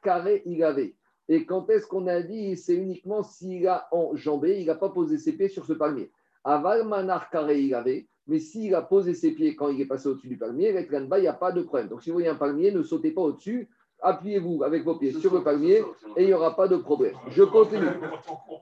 [0.04, 0.94] carré il avait.
[1.30, 5.20] Et quand est-ce qu'on a dit C'est uniquement s'il a enjambé, il n'a pas posé
[5.20, 6.12] ses pieds sur ce palmier?
[6.44, 8.10] Aval manar carré il avait.
[8.28, 11.22] Mais s'il a posé ses pieds quand il est passé au-dessus du palmier, avec il
[11.22, 11.88] n'y a pas de problème.
[11.88, 13.70] Donc si vous voyez un palmier, ne sautez pas au-dessus,
[14.02, 15.84] appuyez-vous avec vos pieds sur le palmier
[16.16, 17.16] et il n'y aura pas de problème.
[17.30, 17.88] Je continue.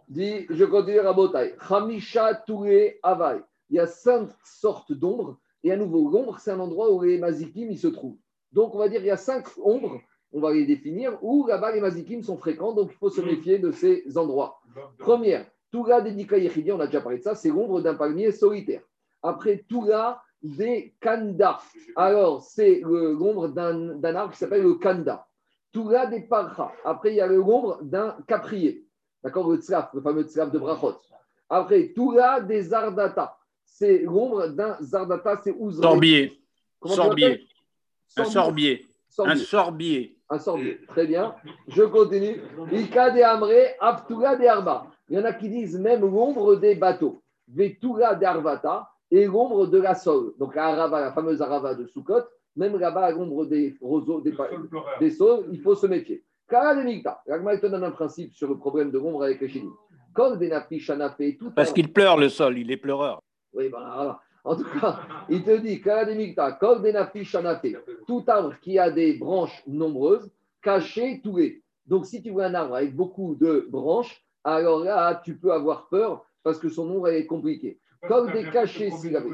[0.07, 1.55] Dis, je continue à Botaï.
[1.69, 3.41] Hamisha Touré Avai.
[3.69, 5.37] Il y a cinq sortes d'ombres.
[5.63, 8.17] Et à nouveau, l'ombre, c'est un endroit où les mazikim se trouvent.
[8.51, 9.99] Donc, on va dire qu'il y a cinq ombres,
[10.31, 13.59] on va les définir, où là-bas les mazikim sont fréquents, donc il faut se méfier
[13.59, 14.59] de ces endroits.
[14.97, 18.81] Première, Toula des Yechidi, on a déjà parlé de ça, c'est l'ombre d'un palmier solitaire.
[19.21, 21.59] Après, Toula des Kanda.
[21.95, 25.27] Alors, c'est l'ombre d'un arbre qui s'appelle le Kanda.
[25.71, 26.71] Toula des Parcha.
[26.83, 28.85] Après, il y a l'ombre d'un caprier.
[29.23, 30.95] D'accord Le tzlaf, le fameux tzlaf de Brachot.
[31.49, 33.37] Après, Toula des Zardata.
[33.65, 35.83] C'est l'ombre d'un Zardata, c'est Ouzra.
[35.83, 36.41] Sorbier.
[36.83, 37.47] Sorbier.
[38.17, 38.87] Un sorbier.
[39.19, 40.17] Un sorbier.
[40.29, 40.79] Un sorbier.
[40.87, 41.35] Très bien.
[41.67, 42.41] Je continue.
[42.71, 44.87] Ika de Amré, de Arba.
[45.09, 47.21] Il y en a qui disent même l'ombre des bateaux.
[47.47, 50.33] Vetula de Arvata et l'ombre de la sol.
[50.37, 52.23] Donc la, arava, la fameuse arava de Soukot,
[52.55, 54.33] même là-bas, l'ombre des roseaux, des,
[54.99, 56.23] des sols, il faut se méfier.
[56.47, 57.21] Kara de Migta.
[57.25, 59.69] te donne un principe sur le problème de l'ombre avec les chénis.
[61.55, 63.21] Parce qu'il pleure le sol, il est pleureur.
[63.53, 64.19] Oui, ben, voilà.
[64.43, 65.81] En tout cas, il te dit,
[68.07, 70.31] tout arbre qui a des branches nombreuses,
[70.61, 71.61] caché, toué.
[71.85, 75.87] Donc, si tu vois un arbre avec beaucoup de branches, alors là, tu peux avoir
[75.89, 77.79] peur parce que son nombre est compliqué.
[78.07, 79.29] Comme des cachets s'il avait.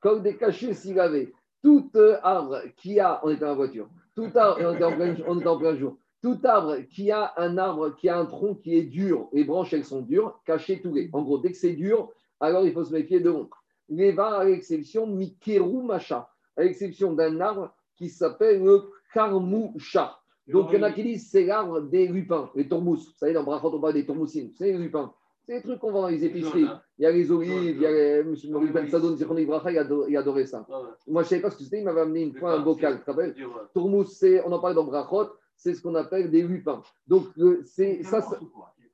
[0.00, 1.32] Comme des cachets s'il avait.
[1.62, 1.90] Tout
[2.22, 5.40] arbre qui a, on est dans la voiture, tout arbre, on est en plein, on
[5.40, 8.76] est en plein jour, tout arbre qui a un arbre qui a un tronc qui
[8.76, 11.10] est dur, les branches elles sont dures, caché, toué.
[11.12, 14.44] En gros, dès que c'est dur, alors il faut se méfier de l'ombre va à
[14.44, 20.18] l'exception Mikeru Macha, à l'exception d'un arbre qui s'appelle le Karmoucha.
[20.46, 22.96] Donc, il y en a qui disent c'est l'arbre des lupins, les tourmous.
[22.96, 25.12] Vous savez, dans Brachot, on parle des tourmoussines, c'est les lupins.
[25.48, 26.66] C'est les trucs qu'on vend dans les épiceries.
[26.98, 28.18] Il y a les olives, il y a les...
[28.20, 28.34] M.
[28.50, 30.66] Maurice Ben il adorait ça.
[31.06, 32.98] Moi, je ne savais pas ce que c'était, il m'avait amené une fois un bocal,
[32.98, 33.34] tu te rappelles
[33.72, 34.04] Tourmous,
[34.44, 36.82] on en parle dans Brachot, c'est ce qu'on appelle des lupins.
[37.06, 37.28] Donc,
[37.64, 38.20] c'est ça.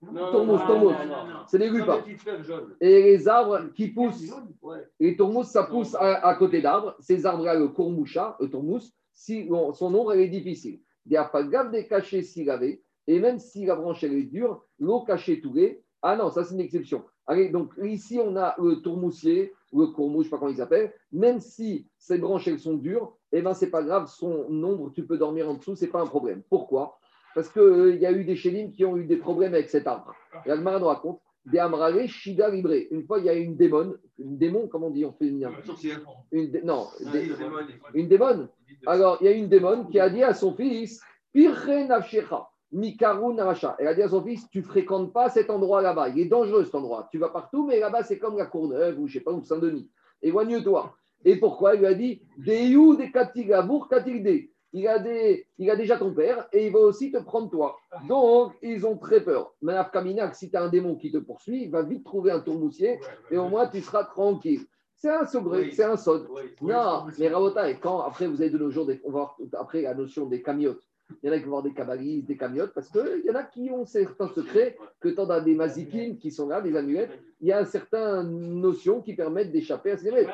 [0.00, 0.92] Tourmous, tourmous.
[1.48, 2.04] C'est des lupins.
[2.80, 4.32] Et les arbres qui poussent,
[5.00, 6.94] les tourmous, ça pousse à, côté d'arbres.
[7.00, 10.78] Ces arbres-là, le courmoucha, le tourmous, si, son nombre est difficile.
[11.06, 12.80] Il n'y a pas de des cachets s'il avait.
[13.08, 16.54] Et même si la branche elle est dure, l'eau cachée tourée, ah non, ça c'est
[16.54, 17.02] une exception.
[17.26, 20.50] Allez, donc ici on a le tourmoussier, ou le courmouche, je ne sais pas comment
[20.50, 20.92] il s'appelle.
[21.12, 25.06] Même si ces branches elles sont dures, eh ben c'est pas grave, son nombre, tu
[25.06, 26.42] peux dormir en dessous, c'est pas un problème.
[26.50, 26.98] Pourquoi?
[27.34, 29.86] Parce qu'il euh, y a eu des chélim qui ont eu des problèmes avec cet
[29.86, 30.14] arbre.
[30.46, 32.86] Agmara nous raconte des amrale shida libré.
[32.90, 35.50] Une fois, il y a une démon, une démon, comment on dit en féminin
[36.32, 36.86] une Non,
[37.94, 38.48] une démon.
[38.86, 41.00] Alors, il y a une démon qui a dit à son fils
[43.78, 46.08] Elle a dit à son fils Tu fréquentes pas cet endroit là-bas.
[46.08, 47.08] Il est dangereux cet endroit.
[47.10, 49.90] Tu vas partout, mais là-bas, c'est comme la Courneuve ou je sais pas, ou Saint-Denis.
[50.22, 50.94] Éloigne-toi.
[51.24, 55.76] Et pourquoi Il lui a dit Deyou de Katigavour Katigde il a, des, il a
[55.76, 57.76] déjà ton père et il va aussi te prendre toi.
[58.08, 59.54] Donc, ils ont très peur.
[59.62, 62.40] Manaf Kaminak, si tu as un démon qui te poursuit, il va vite trouver un
[62.40, 62.98] tourmoussier
[63.30, 64.66] et au moins tu seras tranquille.
[64.96, 66.26] C'est un sobré, c'est un sod.
[66.60, 69.82] Non, mais Ravota, et quand après vous avez de nos jours, on va voir après
[69.82, 70.82] la notion des camiotes.
[71.22, 73.34] Il y en a qui vont voir des cabalistes, des camiotes, parce qu'il y en
[73.34, 77.18] a qui ont certains secrets, que tant dans des mazikim qui sont là, des amulettes,
[77.40, 80.30] il y a certaines notions qui permettent d'échapper à ces rêves.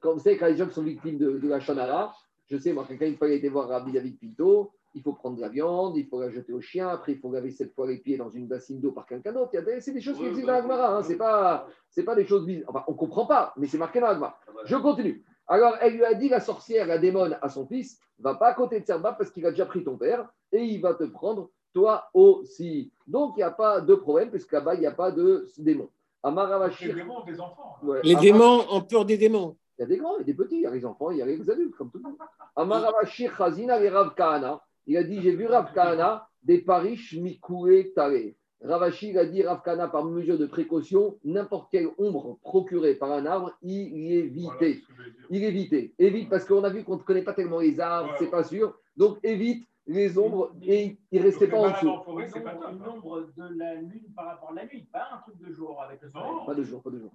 [0.00, 2.14] Comme vous savez, quand les gens sont victimes de, la chanara,
[2.46, 5.40] je sais, moi, quelqu'un, il a été voir Rabbi David Pinto, il faut prendre de
[5.40, 7.98] la viande, il faut la jeter au chien, après il faut laver cette fois les
[7.98, 9.50] pieds dans une bassine d'eau par quelqu'un d'autre.
[9.80, 11.02] C'est des choses qui existent dans l'Agmara, hein.
[11.02, 11.66] c'est pas,
[12.06, 12.48] pas des choses.
[12.68, 14.38] Enfin, on ne comprend pas, mais c'est marqué dans l'Agmara.
[14.64, 15.24] Je continue.
[15.46, 18.54] Alors, elle lui a dit, la sorcière, la démone à son fils, va pas à
[18.54, 21.50] côté de Serba parce qu'il a déjà pris ton père et il va te prendre
[21.72, 22.92] toi aussi.
[23.06, 25.88] Donc, il n'y a pas de problème puisque là-bas, il n'y a pas de démon.
[26.24, 27.76] Les démons des enfants.
[28.02, 29.56] Les démons ont peur des démons.
[29.78, 31.10] Il y a des grands, il y a des petits, il y a les enfants,
[31.10, 32.16] il y a les adultes, comme tout le monde.
[32.56, 34.62] Amaravashir Khazina et Rav Kahana.
[34.86, 38.34] Il a dit J'ai vu Rav Kahana des parish mikoué tare.
[38.64, 43.26] Ravashi a dit Rav Kahana, par mesure de précaution, n'importe quelle ombre procurée par un
[43.26, 44.82] arbre, il évite.
[45.30, 45.94] il évite.
[45.98, 48.74] Évite parce qu'on a vu qu'on ne connaît pas tellement les arbres, c'est pas sûr.
[48.96, 51.88] Donc évite les ombres et il ne restait pas en dessous.
[51.88, 55.82] Une ombre de la lune par rapport à la nuit, pas un truc de jour
[55.82, 56.46] avec le soleil.
[56.46, 57.12] Pas de jour, pas de jour.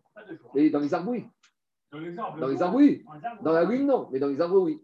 [0.53, 1.25] Et dans les arbres, oui.
[1.91, 3.03] Dans les arbres, dans les arbres oui.
[3.41, 4.79] Dans la lune, non, mais dans les arbres, oui.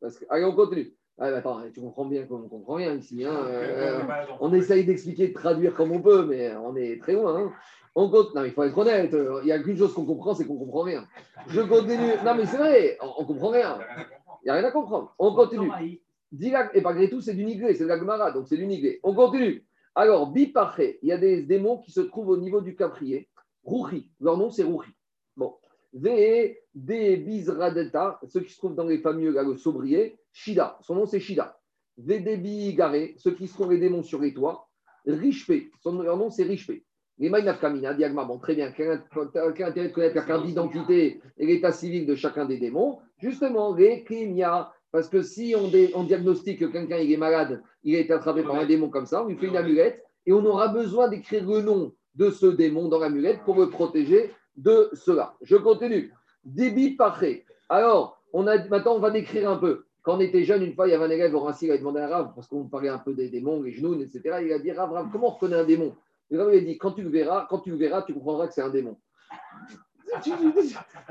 [0.00, 0.24] Parce que...
[0.28, 0.92] Allez, on continue.
[1.22, 3.26] Ah, attends, tu comprends bien qu'on ne comprend rien ici.
[3.26, 3.44] Hein.
[3.46, 4.00] Euh,
[4.40, 7.36] on essaye d'expliquer, de traduire comme on peut, mais on est très loin.
[7.36, 7.52] Hein.
[7.94, 8.34] On compte...
[8.34, 9.14] Non, il faut être honnête.
[9.14, 11.06] Il n'y a qu'une chose qu'on comprend, c'est qu'on ne comprend rien.
[11.48, 12.14] Je continue.
[12.24, 13.78] Non, mais c'est vrai, on ne comprend rien.
[14.42, 15.14] Il n'y a rien à comprendre.
[15.18, 15.70] On continue.
[16.40, 19.00] Et malgré tout, c'est du nigré, c'est de la Gemara, donc c'est du nigré.
[19.02, 19.66] On continue.
[19.94, 23.28] Alors, biparé, il y a des démons qui se trouvent au niveau du caprier.
[23.64, 24.86] Rouhi, leur nom c'est Rouhi.
[25.92, 30.18] Des bizradeta, ceux qui se trouvent dans les fameux là, le sobrier.
[30.32, 31.58] Shida, son nom c'est Shida.
[31.98, 34.68] Ve, des garé, ceux qui se trouvent les démons sur les toits.
[35.06, 36.84] Richpe, son leur nom c'est Richpe.
[37.20, 37.30] Les
[37.60, 38.72] Kamina, Diagma, bon, très bien.
[38.72, 39.02] Quel,
[39.62, 42.98] intérêt de connaître la carte d'identité et l'état civil de chacun des démons?
[43.18, 48.14] Justement, les Kimia, parce que si on, diagnostique que quelqu'un est malade, il a été
[48.14, 51.08] attrapé par un démon comme ça, on lui fait une amulette et on aura besoin
[51.08, 54.30] d'écrire le nom de ce démon dans l'amulette pour le protéger
[54.60, 55.34] de cela.
[55.42, 56.12] Je continue.
[56.44, 57.44] Débit parfait.
[57.68, 59.86] Alors, on a, maintenant, on va décrire un peu.
[60.02, 61.78] Quand on était jeune, une fois, il y avait un élève au Rassi, il a
[61.78, 64.38] demandé à Rav, parce qu'on parlait un peu des démons, les genoux, etc.
[64.42, 65.94] Il a dit Rav, Rav, comment on reconnaît un démon?
[66.30, 68.48] Le Rav, il a dit quand tu le verras, quand tu le verras, tu comprendras
[68.48, 68.96] que c'est un démon
[70.24, 70.30] tu,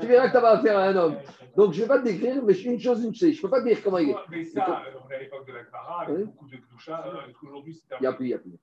[0.06, 1.16] verras que tu vas affaire à un homme.
[1.56, 3.32] Donc, je ne vais pas te décrire, mais une chose, une chose.
[3.32, 4.16] Je ne peux pas te dire comment il est.
[4.28, 7.26] Mais ça, on est à l'époque de la Clara, avec beaucoup de clochards.
[7.42, 8.58] Aujourd'hui, c'est Il n'y a plus, il n'y a plus.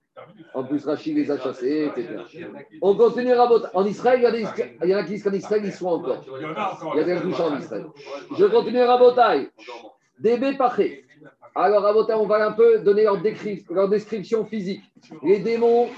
[0.53, 2.23] En plus, Rachid les a chassés, etc.
[2.81, 4.19] On continue à En Israël,
[4.81, 6.23] il y, en a qui disent qu'en Israël, ils sont encore.
[6.25, 6.93] Il y en a encore.
[6.95, 7.85] Il y a des clochards en Israël.
[8.37, 9.49] Je continue à Rabotai.
[10.19, 11.03] Débé parfait.
[11.53, 13.21] Alors, Rabotai, on va un peu donner leur,
[13.69, 14.81] leur description physique.
[15.23, 15.89] Les démons,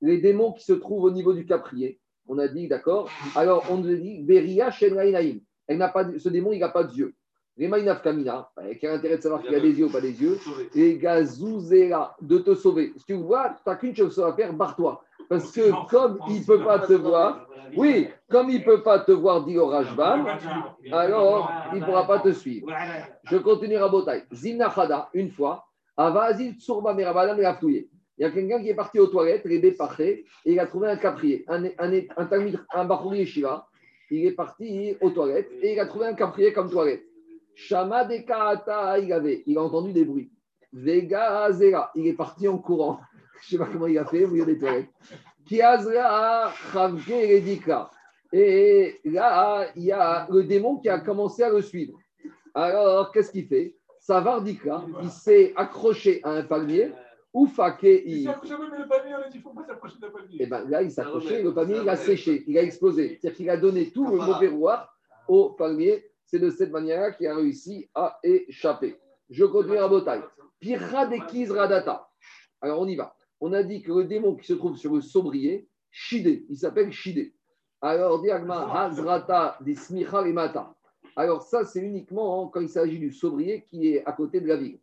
[0.00, 1.98] les démons qui se trouvent au niveau du caprier
[2.28, 6.60] on a dit, d'accord Alors, on nous dit, Beria Elle n'a pas, ce démon, il
[6.60, 7.14] n'a pas d'yeux.
[7.58, 8.48] Remainav Kamina,
[8.80, 10.38] qui a intérêt de savoir qu'il a des yeux ou pas des yeux.
[10.74, 12.92] Et Gazouzera, de te sauver.
[12.96, 15.02] Si tu vois, tu n'as qu'une chose à faire, barre-toi.
[15.28, 17.46] Parce que comme il ne peut pas te voir,
[17.76, 20.24] oui, comme il ne peut pas te voir, dit Orajban,
[20.92, 22.68] alors il ne pourra pas te suivre.
[23.24, 24.24] Je continue à Botaï.
[24.32, 25.64] Zinachada, une fois,
[25.96, 27.88] Avazil Tsurba Merabalam et.
[28.18, 30.96] Il y a quelqu'un qui est parti aux toilettes, les et il a trouvé un
[30.96, 32.28] caprier, un, un, un,
[32.68, 33.66] un, Shiva.
[34.10, 37.02] Il est parti aux toilettes et il a trouvé un caprier comme toilette.
[37.54, 40.30] Shama de Kaata, il avait, il a entendu des bruits.
[40.72, 42.98] Vega Zera, il est parti en courant.
[43.42, 44.88] Je ne sais pas comment il a fait milieu des toilettes.
[45.48, 47.90] Kiazra Redika.
[48.32, 51.98] Et là, il y a le démon qui a commencé à le suivre.
[52.54, 53.76] Alors, qu'est-ce qu'il fait?
[53.98, 56.92] Savardika, il s'est accroché à un palmier
[57.32, 57.48] ou
[58.04, 58.28] Il
[60.40, 63.18] Et ben là, il s'accrochait, le palmier, il a séché, il a explosé.
[63.20, 64.88] C'est-à-dire qu'il a donné tout le mauvais roi
[65.28, 66.04] au palmier.
[66.32, 68.96] C'est de cette manière-là qu'il a réussi à échapper.
[69.28, 70.22] Je continue à Botaï.
[70.60, 72.08] Piradekiz Radata.
[72.62, 73.14] Alors, on y va.
[73.38, 76.90] On a dit que le démon qui se trouve sur le sobrier, Shide, il s'appelle
[76.90, 77.34] Shide.
[77.82, 80.74] Alors, Diagma Hazrata Dismicha Mata.
[81.16, 84.56] Alors, ça, c'est uniquement quand il s'agit du sobrier qui est à côté de la
[84.56, 84.80] ville.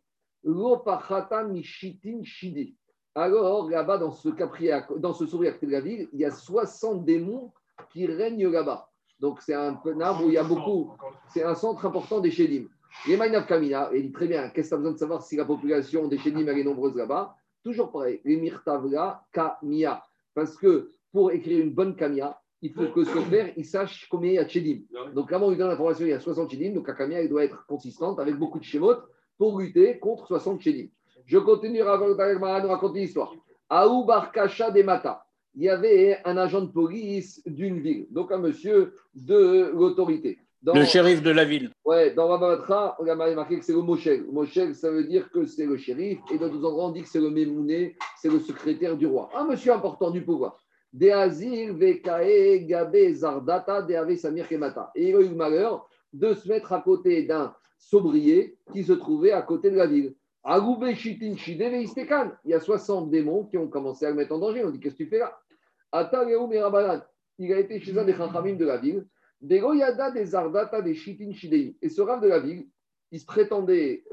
[3.16, 7.52] Alors, là-bas, dans ce dans ce sourire de la ville, il y a 60 démons
[7.90, 8.89] qui règnent là-bas.
[9.20, 10.92] Donc, c'est un où il y a beaucoup.
[11.28, 12.64] C'est un centre important des Chédim.
[13.06, 15.36] Les Maïnav Kamina, il dit très bien, qu'est-ce que tu as besoin de savoir si
[15.36, 17.36] la population des Chédim est nombreuse là-bas?
[17.62, 20.02] Toujours pareil, les Mirtavla Kamia.
[20.34, 24.30] Parce que pour écrire une bonne Kamia, il faut que ce père il sache combien
[24.30, 24.80] il y a de Chédim.
[25.14, 27.44] Donc, avant, il donne l'information, il y a 60 Chédim, donc la Kamia, elle doit
[27.44, 28.96] être consistante avec beaucoup de Shemot
[29.40, 30.88] pour lutter contre 60 chédim.
[31.24, 33.32] Je continue à raconter l'histoire.
[33.70, 35.24] Aou Barkacha des Mata.
[35.60, 40.38] Il y avait un agent de police d'une ville, donc un monsieur de l'autorité.
[40.64, 41.70] le shérif de la ville.
[41.84, 44.24] Ouais, dans Rabatra, on a marqué que c'est le Moshel.
[44.32, 47.10] Moshel, ça veut dire que c'est le shérif, et dans d'autres endroits, on dit que
[47.10, 49.28] c'est le Mémouné, c'est le secrétaire du roi.
[49.34, 50.56] Un monsieur important du pouvoir.
[50.94, 54.90] Deazil, Vekae, Gabe, Zardata, Deave, Samir, Kemata.
[54.94, 58.94] Et il a eu le malheur de se mettre à côté d'un sobrier qui se
[58.94, 60.14] trouvait à côté de la ville.
[60.46, 64.64] Il y a 60 démons qui ont commencé à le mettre en danger.
[64.64, 65.38] On dit Qu'est-ce que tu fais là?
[65.92, 69.06] Il a été chez un des chachamim de la ville.
[69.40, 71.76] Des Ardata, des Shitin Shidei.
[71.80, 72.66] Et ce rave de la ville,
[73.10, 74.04] il se prétendait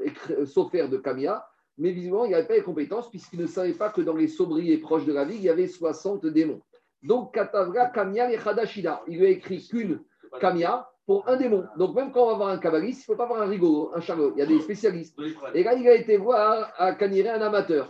[0.70, 4.00] faire de Kamia, mais visiblement, il n'avait pas les compétences puisqu'il ne savait pas que
[4.00, 6.62] dans les sobriers proches de la ville, il y avait 60 démons.
[7.02, 9.02] Donc, Katavra Kamia et Khadashida.
[9.06, 10.00] Il lui a écrit qu'une
[10.40, 11.64] Kamia pour un démon.
[11.76, 13.92] Donc, même quand on va voir un cabaliste, il ne faut pas avoir un rigolo,
[13.94, 14.32] un charlot.
[14.34, 15.16] Il y a des spécialistes.
[15.54, 17.88] Et là, il a été voir à Kaniré un amateur.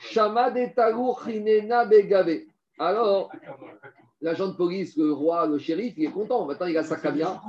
[0.00, 2.40] Shama de Begave.
[2.78, 3.30] Alors,
[4.20, 6.46] l'agent de police, le roi, le shérif, il est content.
[6.46, 7.42] Maintenant, il a sa caméra.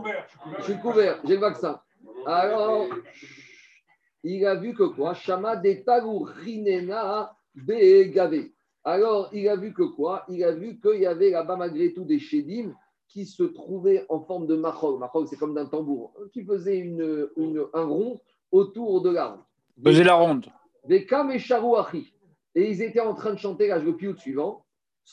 [0.59, 1.79] Je suis couvert, j'ai le vaccin.
[2.25, 2.87] Alors,
[4.23, 5.13] il a vu que quoi?
[5.13, 8.49] Shama de Rinena Begave.
[8.83, 10.25] Alors, il a vu que quoi?
[10.29, 12.73] Il a vu qu'il y avait là-bas, malgré tout, des chédim
[13.07, 14.99] qui se trouvaient en forme de machol.
[14.99, 17.29] Machol, c'est comme d'un tambour, qui faisait une,
[17.73, 18.21] un rond
[18.51, 19.45] autour de l'arbre.
[19.83, 20.47] Faisait la ronde.
[20.85, 21.39] Des kam et
[22.55, 24.65] Et ils étaient en train de chanter, là, je le suivant.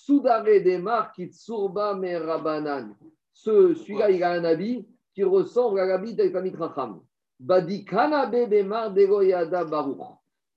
[0.04, 2.94] Soudare des marques tsurba me rabanan.
[3.32, 6.14] Ce, celui-là, il a un habit qui ressemble à l'habit
[6.54, 7.00] Racham.
[7.40, 10.00] Mar baruch.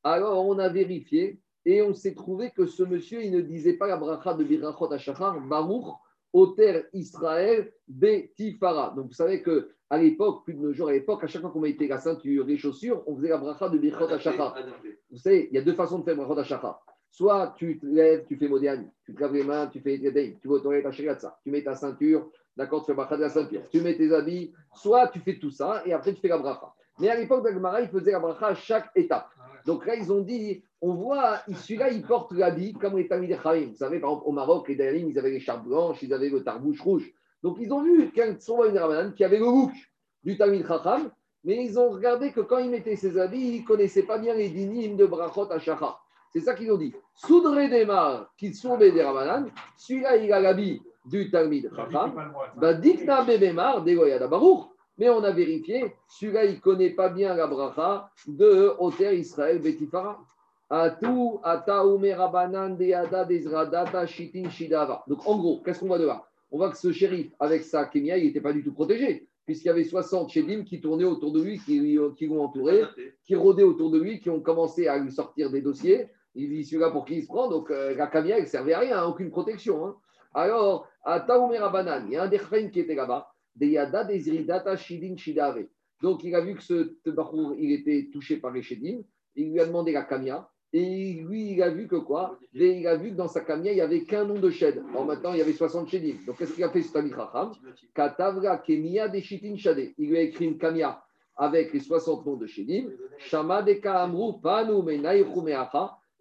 [0.04, 3.88] Alors, on a vérifié et on s'est trouvé que ce monsieur, il ne disait pas
[3.88, 5.88] la bracha de Birachot Hashachar, Baruch,
[6.34, 8.94] Oter Israël, Betifara.
[8.96, 11.50] Donc vous savez que à l'époque, plus de nos jours à l'époque, à chaque fois
[11.50, 14.56] qu'on mettait la ceinture, les chaussures, on faisait la bracha de Birachot Hashachar.
[15.10, 16.86] Vous savez, il y a deux façons de faire Birachot Hashachar.
[17.12, 20.48] Soit tu te lèves, tu fais Modiane, tu te laves les mains, tu fais tu
[20.48, 23.30] vas au toilette à ça, tu mets ta ceinture, d'accord, tu fais bracha de la
[23.30, 26.38] ceinture, tu mets tes habits, soit tu fais tout ça et après tu fais la
[26.38, 26.74] bracha.
[27.00, 29.30] Mais à l'époque d'Agmara, il faisait la bracha à chaque étape.
[29.66, 33.76] Donc là, ils ont dit, on voit, celui-là, il porte l'habit comme les Tamid Vous
[33.76, 36.44] savez, par exemple, au Maroc, les Dayalim, ils avaient les charbes blanches, ils avaient le
[36.44, 37.12] tarbouche rouge.
[37.42, 39.72] Donc ils ont vu qu'un une qui avait le look
[40.24, 41.10] du Tamid Chacham,
[41.44, 44.34] mais ils ont regardé que quand il mettait ses habits, il ne connaissait pas bien
[44.34, 45.98] les dinim de Brachot Ashacha.
[46.32, 46.94] C'est ça qu'ils ont dit.
[47.16, 52.14] Soudré Demar, qui sont des Ramadan, celui-là, il a l'habit du Talmid Chacham.
[52.58, 54.68] Bah, Dikna Bebemar, Degoyada Baruch.
[55.00, 59.60] Mais on a vérifié, celui-là, il ne connaît pas bien la bracha de Oter Israël
[59.60, 60.20] Betifara.
[60.72, 60.92] Donc,
[65.26, 66.26] en gros, qu'est-ce qu'on voit de là?
[66.52, 69.68] On voit que ce shérif, avec sa kémia, il n'était pas du tout protégé, puisqu'il
[69.68, 72.84] y avait 60 chédim qui tournaient autour de lui, qui, qui l'ont entouré,
[73.24, 76.10] qui rôdaient autour de lui, qui ont commencé à lui sortir des dossiers.
[76.36, 78.74] Il dit celui-là pour qui il se prend, donc euh, la kémia, elle ne servait
[78.74, 79.86] à rien, aucune protection.
[79.86, 79.96] Hein.
[80.34, 82.40] Alors, à Rabanan, il y a un des
[82.72, 83.34] qui était là-bas
[86.02, 89.02] donc, il a vu que ce Bachour, il était touché par les Shedim.
[89.36, 90.50] Il lui a demandé la kamia.
[90.72, 92.40] Et lui, il a vu que quoi?
[92.54, 94.82] Il a vu que dans sa kamia, il n'y avait qu'un nom de shed.
[94.92, 96.16] Alors maintenant, il y avait 60 Shedim.
[96.26, 97.52] Donc, qu'est-ce qu'il a fait, ce Racham
[97.94, 99.92] Katavra Kemia de Shitin Shade.
[99.98, 101.04] Il lui a écrit une kamia
[101.36, 102.92] avec les 60 noms de Shedim.
[103.18, 104.84] Shama de Kaamru Panu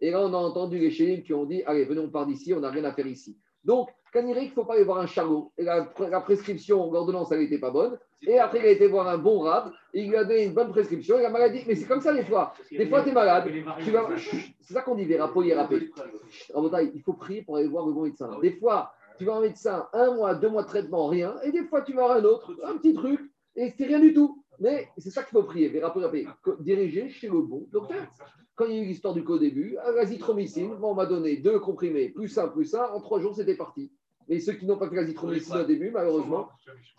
[0.00, 2.54] Et là, on a entendu les Shedim qui ont dit Allez, venez, on part d'ici,
[2.54, 3.36] on n'a rien à faire ici.
[3.64, 5.52] Donc, il ne faut pas aller voir un charlot.
[5.58, 5.84] Et la,
[6.20, 7.98] prescription, l'ordonnance, elle n'était pas bonne.
[8.22, 9.72] Et après, il a été voir un bon rab.
[9.92, 11.18] il lui a donné une bonne prescription.
[11.18, 12.52] Et la maladie, mais c'est comme ça des fois.
[12.70, 13.50] Des fois, tu es malade.
[14.60, 15.90] C'est ça qu'on dit, Vérapo, Yérapé.
[16.94, 18.30] Il faut prier pour aller voir le bon médecin.
[18.40, 21.34] Des fois, tu vas un médecin, un mois, deux mois de traitement, rien.
[21.44, 23.20] Et des fois, tu vas voir un autre, un petit truc,
[23.56, 24.44] et c'est rien du tout.
[24.60, 26.00] Mais c'est ça qu'il faut prier, Vérapo,
[26.60, 28.06] Diriger chez le bon docteur.
[28.58, 32.08] Quand il y a eu l'histoire du co début, l'azithromycine, on m'a donné deux comprimés,
[32.08, 33.92] plus un, plus un, en trois jours, c'était parti.
[34.28, 36.48] Mais ceux qui n'ont pas fait l'azithromycine au début, malheureusement,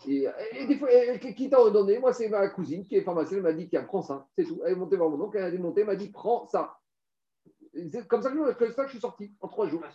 [0.08, 0.26] et,
[0.66, 0.88] des fois,
[1.18, 4.00] qui t'a donné Moi, c'est ma cousine qui est pharmacienne, elle m'a dit tiens, prends
[4.00, 4.58] ça, c'est tout.
[4.64, 6.78] Elle est montée voir mon oncle, elle a démonté, elle m'a dit prends ça.
[7.92, 9.82] C'est comme ça que, je, ça que je suis sorti en trois jours.
[9.84, 9.90] Ah,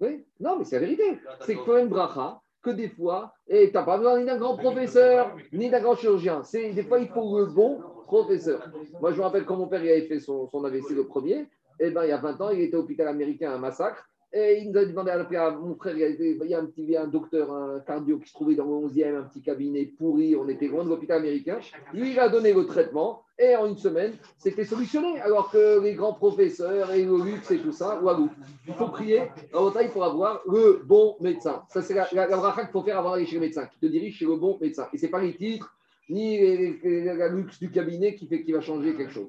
[0.00, 1.18] oui, non, mais c'est la vérité.
[1.40, 4.56] C'est que une bracha, que des fois, et tu n'as pas besoin ni d'un grand
[4.58, 6.44] professeur, ni d'un grand chirurgien.
[6.44, 8.68] C'est Des fois, il faut le bon professeur.
[9.00, 11.46] Moi, je me rappelle quand mon père il avait fait son, AVC le premier,
[11.80, 13.58] et eh ben, il y a 20 ans, il était au hôpital américain à un
[13.58, 14.08] massacre.
[14.30, 17.50] Et il nous a demandé à, mon frère, il y a un petit un docteur,
[17.50, 20.84] un cardio qui se trouvait dans le 11e, un petit cabinet pourri, on était loin
[20.84, 21.60] de l'hôpital américain.
[21.94, 25.18] Lui, il a donné le traitement et en une semaine, c'était solutionné.
[25.20, 28.28] Alors que les grands professeurs et le luxe et tout ça, ouagou.
[28.66, 31.62] Il faut prier, à il faut avoir le bon médecin.
[31.70, 33.86] Ça, c'est la, la, bracha qu'il faut faire avant d'aller chez le médecin, qui te
[33.86, 34.88] dirige chez le bon médecin.
[34.92, 35.74] Et ce n'est pas les titres
[36.08, 39.28] ni la luxe du cabinet qui fait qu'il va changer quelque chose.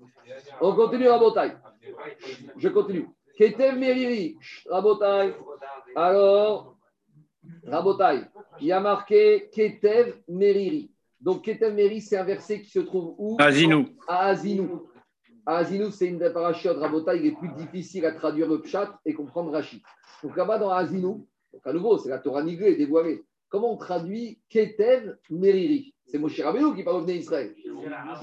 [0.61, 1.53] On continue Rabotai.
[2.57, 3.07] Je continue.
[3.38, 5.34] Ketev Meriri, Rabotai.
[5.95, 6.77] Alors,
[7.65, 8.21] Rabotai,
[8.61, 10.91] il y a marqué Ketev Meriri.
[11.19, 13.38] Donc, Ketev Meriri, c'est un verset qui se trouve où?
[13.39, 13.88] À Azinou.
[14.07, 14.89] À Azinou.
[15.45, 19.13] À Azinou, c'est une parachute Rabotai, il est plus difficile à traduire le pshat et
[19.13, 19.82] comprendre Rachid.
[20.23, 23.23] Donc là-bas, dans Azinou, donc à nouveau, c'est la Torah nigrée, dévoilée.
[23.49, 25.93] Comment on traduit Ketev Meriri?
[26.05, 27.55] C'est Moshe Rabbeinu qui parle au Israël.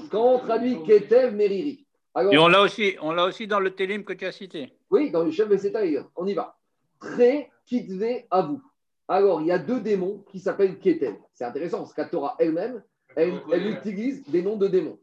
[0.09, 1.85] Comment on traduit Ketev Meriri?
[2.31, 4.73] Et on l'a aussi, on l'a aussi dans le Télim que tu as cité.
[4.89, 5.99] Oui, dans le chef Vesetaï.
[6.15, 6.57] On y va.
[6.99, 8.61] Très kitve à vous.
[9.07, 11.15] Alors, il y a deux démons qui s'appellent Ketev.
[11.33, 12.83] C'est intéressant, parce que la Torah elle-même,
[13.15, 14.99] elle, elle, utilise des noms de démons.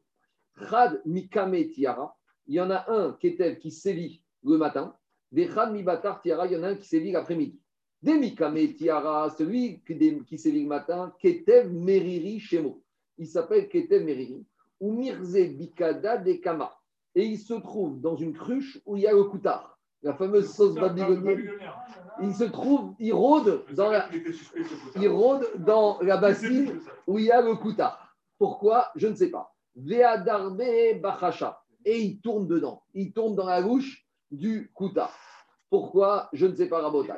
[0.68, 2.16] Chad Mikame Tiara,
[2.46, 4.96] il y en a un, Ketev, qui sévit le matin.
[5.30, 7.60] Des Chad Mibatar Tiara, il y en a un qui sévit l'après-midi.
[8.04, 12.82] Des Mikame Tiara, celui qui sévit le matin, Ketev Meriri Shemo.
[13.16, 14.44] Il s'appelle Ketev Meriri.
[14.78, 16.70] Ou Mirze Bikada de Kama.
[17.14, 20.52] Et il se trouve dans une cruche où il y a le koutard, la fameuse
[20.52, 21.48] sauce babylonienne.
[22.20, 24.10] Il se trouve, il rôde dans la,
[24.96, 28.14] il rôde dans la bassine où il y a le koutard.
[28.36, 28.90] Pourquoi?
[28.96, 29.54] Je ne sais pas.
[29.76, 30.60] Veadarbe
[31.00, 31.58] Bachacha.
[31.86, 32.82] Et il tourne dedans.
[32.92, 35.10] Il tourne dans la bouche du Kouta.
[35.70, 36.28] Pourquoi?
[36.34, 37.14] Je ne sais pas, Rabotai.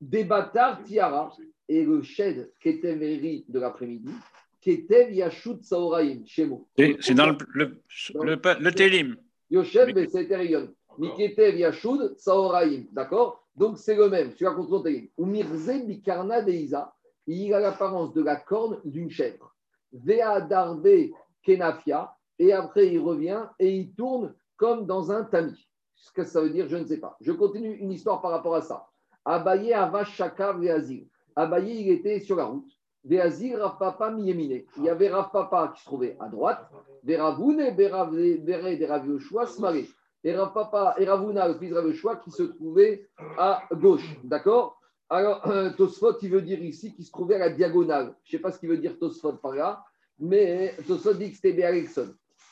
[0.00, 1.32] Des bâtards Tiara
[1.68, 4.12] et le shed Ketev Meri de l'après-midi.
[4.60, 6.68] Ketev Yashut Saoraim, Shemo.
[6.76, 7.82] C'est dans le, le,
[8.14, 9.16] le, le Télim.
[9.50, 10.74] Yoshev Beseterion.
[10.98, 12.84] Miketev Yashud Saoraim.
[12.92, 13.46] D'accord?
[13.54, 14.34] Donc c'est le même.
[14.34, 15.08] Tu vas contre Télim.
[15.16, 16.94] Ou Mirze Bikarna Deiza.
[17.26, 19.54] Il a l'apparence de la corne d'une chèvre.
[19.92, 21.10] Veadarbe
[21.42, 25.68] Kenafia, et après il revient et il tourne comme dans un tamis.
[25.94, 27.16] Ce que ça veut dire, je ne sais pas.
[27.20, 28.86] Je continue une histoire par rapport à ça.
[29.24, 31.04] Abaye Avashaka Veazir.
[31.36, 32.70] Abaye, il était sur la route.
[33.04, 34.62] Veazir Rav Papa Miyemine.
[34.76, 36.70] Il y avait Rav Papa qui se trouvait à droite.
[37.04, 39.86] Veravune Bere de Rav Yoshua Smare.
[40.22, 43.08] Et Rav Papa et Ravuna, le fils de Rav Yoshua, qui se trouvait
[43.38, 44.16] à gauche.
[44.22, 44.78] D'accord?
[45.08, 48.14] Alors, euh, Tosfot, il veut dire ici qu'il se trouvait à la diagonale.
[48.24, 49.82] Je ne sais pas ce qu'il veut dire Tosfot par là
[50.20, 51.88] mais Tosot dit que c'était.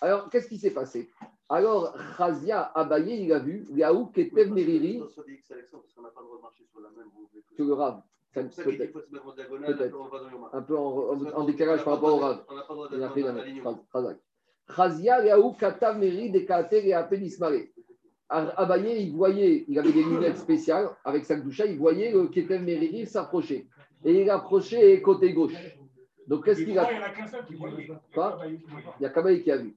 [0.00, 1.10] Alors, qu'est-ce qui s'est passé?
[1.48, 5.02] Alors, Khazia Abaye, il a vu, Yaou Ketev Meriri.
[7.56, 8.02] Tu le Rav.
[8.34, 8.98] Peut-être.
[10.52, 12.44] Un peu en, en, décalage par rapport au Rav.
[12.92, 13.34] Il a fait la
[14.74, 17.62] Khazia Yaou Katav Meriri de Kater et Apen Ismare.
[18.28, 22.62] Abaye, il voyait, il avait des lunettes spéciales avec sa doucha, il voyait le Ketev
[22.62, 23.66] Meriri s'approcher.
[24.04, 25.54] Et il approchait côté gauche.
[26.26, 27.70] Donc, qu'est-ce qu'il a fait Il n'y a qu'un seul qui voit.
[28.12, 28.38] Quoi?
[28.46, 29.74] Il y a Kabaye qui a vu.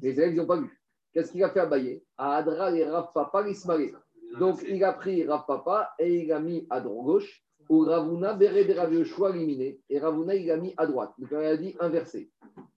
[0.00, 0.70] Les élèves, ils n'ont pas vu.
[1.12, 3.94] Qu'est-ce qu'il a fait à Baye À Adra et Rav Papa l'Ismaël.
[4.38, 8.32] Donc, il a pris Rav Papa et il a mis à droite gauche, où Ravuna
[8.32, 11.12] Béré de Rav Yoshua éliminé, et Ravuna, il a mis à droite.
[11.18, 12.30] Donc, il a dit inversé.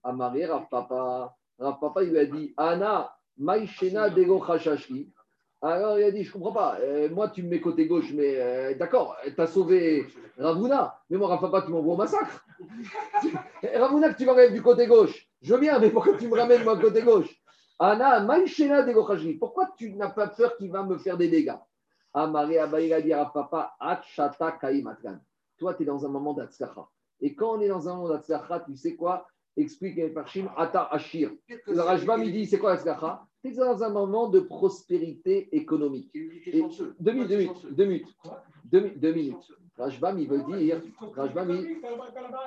[0.04, 4.42] Amaré, Rav Papa, Rav Papa, il lui a dit Ana, Maïchena Dego.
[5.62, 8.12] Alors il a dit, je ne comprends pas, euh, moi tu me mets côté gauche,
[8.12, 10.06] mais euh, d'accord, tu as sauvé
[10.38, 12.44] Ravuna, mais moi Rafa, tu m'envoies au massacre.
[13.74, 16.62] Ravuna, que tu m'enlèves du côté gauche, je veux bien, mais pourquoi tu me ramènes
[16.62, 17.34] moi côté gauche?
[17.78, 21.58] Anna, Maïchena de pourquoi tu n'as pas peur qu'il va me faire des dégâts?
[22.14, 25.18] Amaré Abaye a dit à Papa, Achata Kaimatkan.
[25.58, 26.88] Toi, tu es dans un moment d'Atzlacha.
[27.20, 29.26] Et quand on est dans un moment d'Atzlacha, tu sais quoi?
[29.56, 31.30] Explique les Parchim, Ata Ashir.
[31.66, 36.10] Le Rajbam, il dit, c'est quoi l'Atzlacha c'est dans un moment de prospérité économique.
[36.14, 36.64] Et
[36.98, 38.16] deux minutes, deux minutes, deux minutes,
[38.64, 39.52] deux, deux minutes.
[39.78, 40.82] Rajbam, il veut dire,
[41.14, 41.80] Rajbam, il...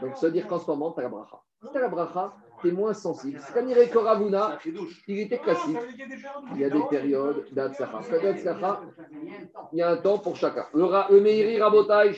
[0.02, 1.40] donc ça veut dire qu'en ce moment, tu as la bracha.
[1.62, 2.34] Si tu as la bracha,
[2.66, 3.40] moins sensible.
[3.46, 4.60] C'est comme que Ravuna,
[5.08, 5.78] il était classique.
[6.54, 7.46] Il y a des périodes.
[9.72, 10.66] Il y a un temps pour chacun.
[10.74, 12.16] Le, le Meiri Rabotai,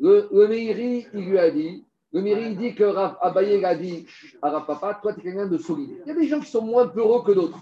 [0.00, 2.84] le, le Meiri, il lui a dit, le Miri dit que
[3.20, 4.06] Abaye a dit
[4.40, 6.00] à Rav Papa, toi tu es quelqu'un de solide.
[6.04, 7.58] Il y a des gens qui sont moins peureux que d'autres.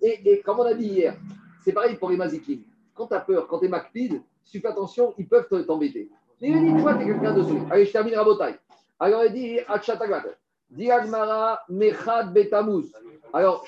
[0.00, 1.18] Et, comme on a dit hier,
[1.62, 2.60] c'est pareil pour les mazikim.
[2.94, 6.08] Quand tu as peur, quand tu es macpide, tu fais attention, ils peuvent t'embêter.
[6.40, 7.64] Mais il dit, toi tu es quelqu'un de solide.
[7.70, 8.54] Allez, je termine Rabotai.
[8.98, 9.58] Alors il dit,
[10.70, 12.92] Achatagat, Diagmara Mechad Betamuz.
[13.32, 13.64] Alors,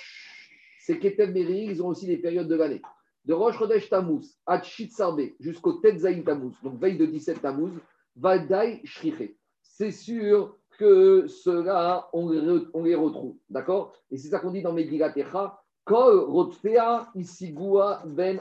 [0.80, 2.82] ces Ketev Meri, ils ont aussi des périodes de l'année.
[3.24, 7.72] De Rosh Chodesh Tamuz, Achit Sarbe, jusqu'au Tetzaïn Tamuz, donc veille de 17 Tamuz,
[8.16, 13.36] Valdai Shriche c'est sûr que ceux-là, on, les retrouve.
[13.48, 13.92] D'accord?
[14.10, 14.76] Et c'est ça qu'on dit dans
[17.14, 18.40] Isigua Ben.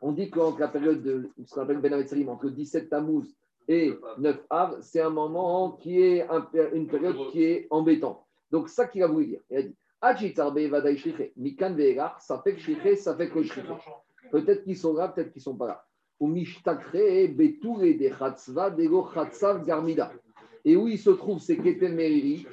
[0.00, 3.26] On dit qu'entre la période de ce qu'on appelle Ben Ametzarim, entre 17 Tammuz
[3.68, 6.26] et 9 Av, c'est un moment qui est
[6.72, 8.24] une période qui est embêtante.
[8.50, 9.40] Donc, ça qu'il a voulu dire.
[9.50, 9.56] Il
[10.00, 10.34] a dit
[11.36, 11.76] Mikan
[12.18, 13.38] ça fait que ça fait que
[14.30, 15.84] Peut-être qu'ils sont là, peut-être qu'ils ne sont pas là.
[20.64, 22.46] Et où il se trouve, c'est Ketem Meriri,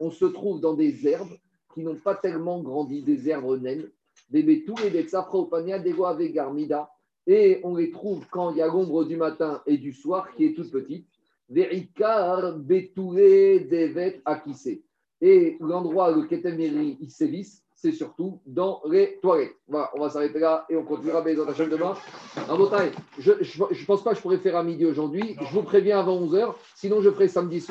[0.00, 1.36] on se trouve dans des herbes
[1.72, 3.88] qui n'ont pas tellement grandi, des herbes naines,
[4.30, 6.90] des bétous et des tsafraopania, des avec garmida,
[7.26, 10.44] et on les trouve quand il y a l'ombre du matin et du soir qui
[10.44, 11.06] est toute petite.
[11.48, 14.82] Verikar, Betouré, Devet, Akissé.
[15.20, 19.56] Et l'endroit où le Ketemiri, il sévisse, c'est surtout dans les toilettes.
[19.68, 21.94] Voilà, on va s'arrêter là et on continuera la chaîne demain.
[23.18, 25.36] je ne pense pas que je pourrais faire un midi aujourd'hui.
[25.40, 27.64] Je vous préviens avant 11h, sinon je ferai samedi soir.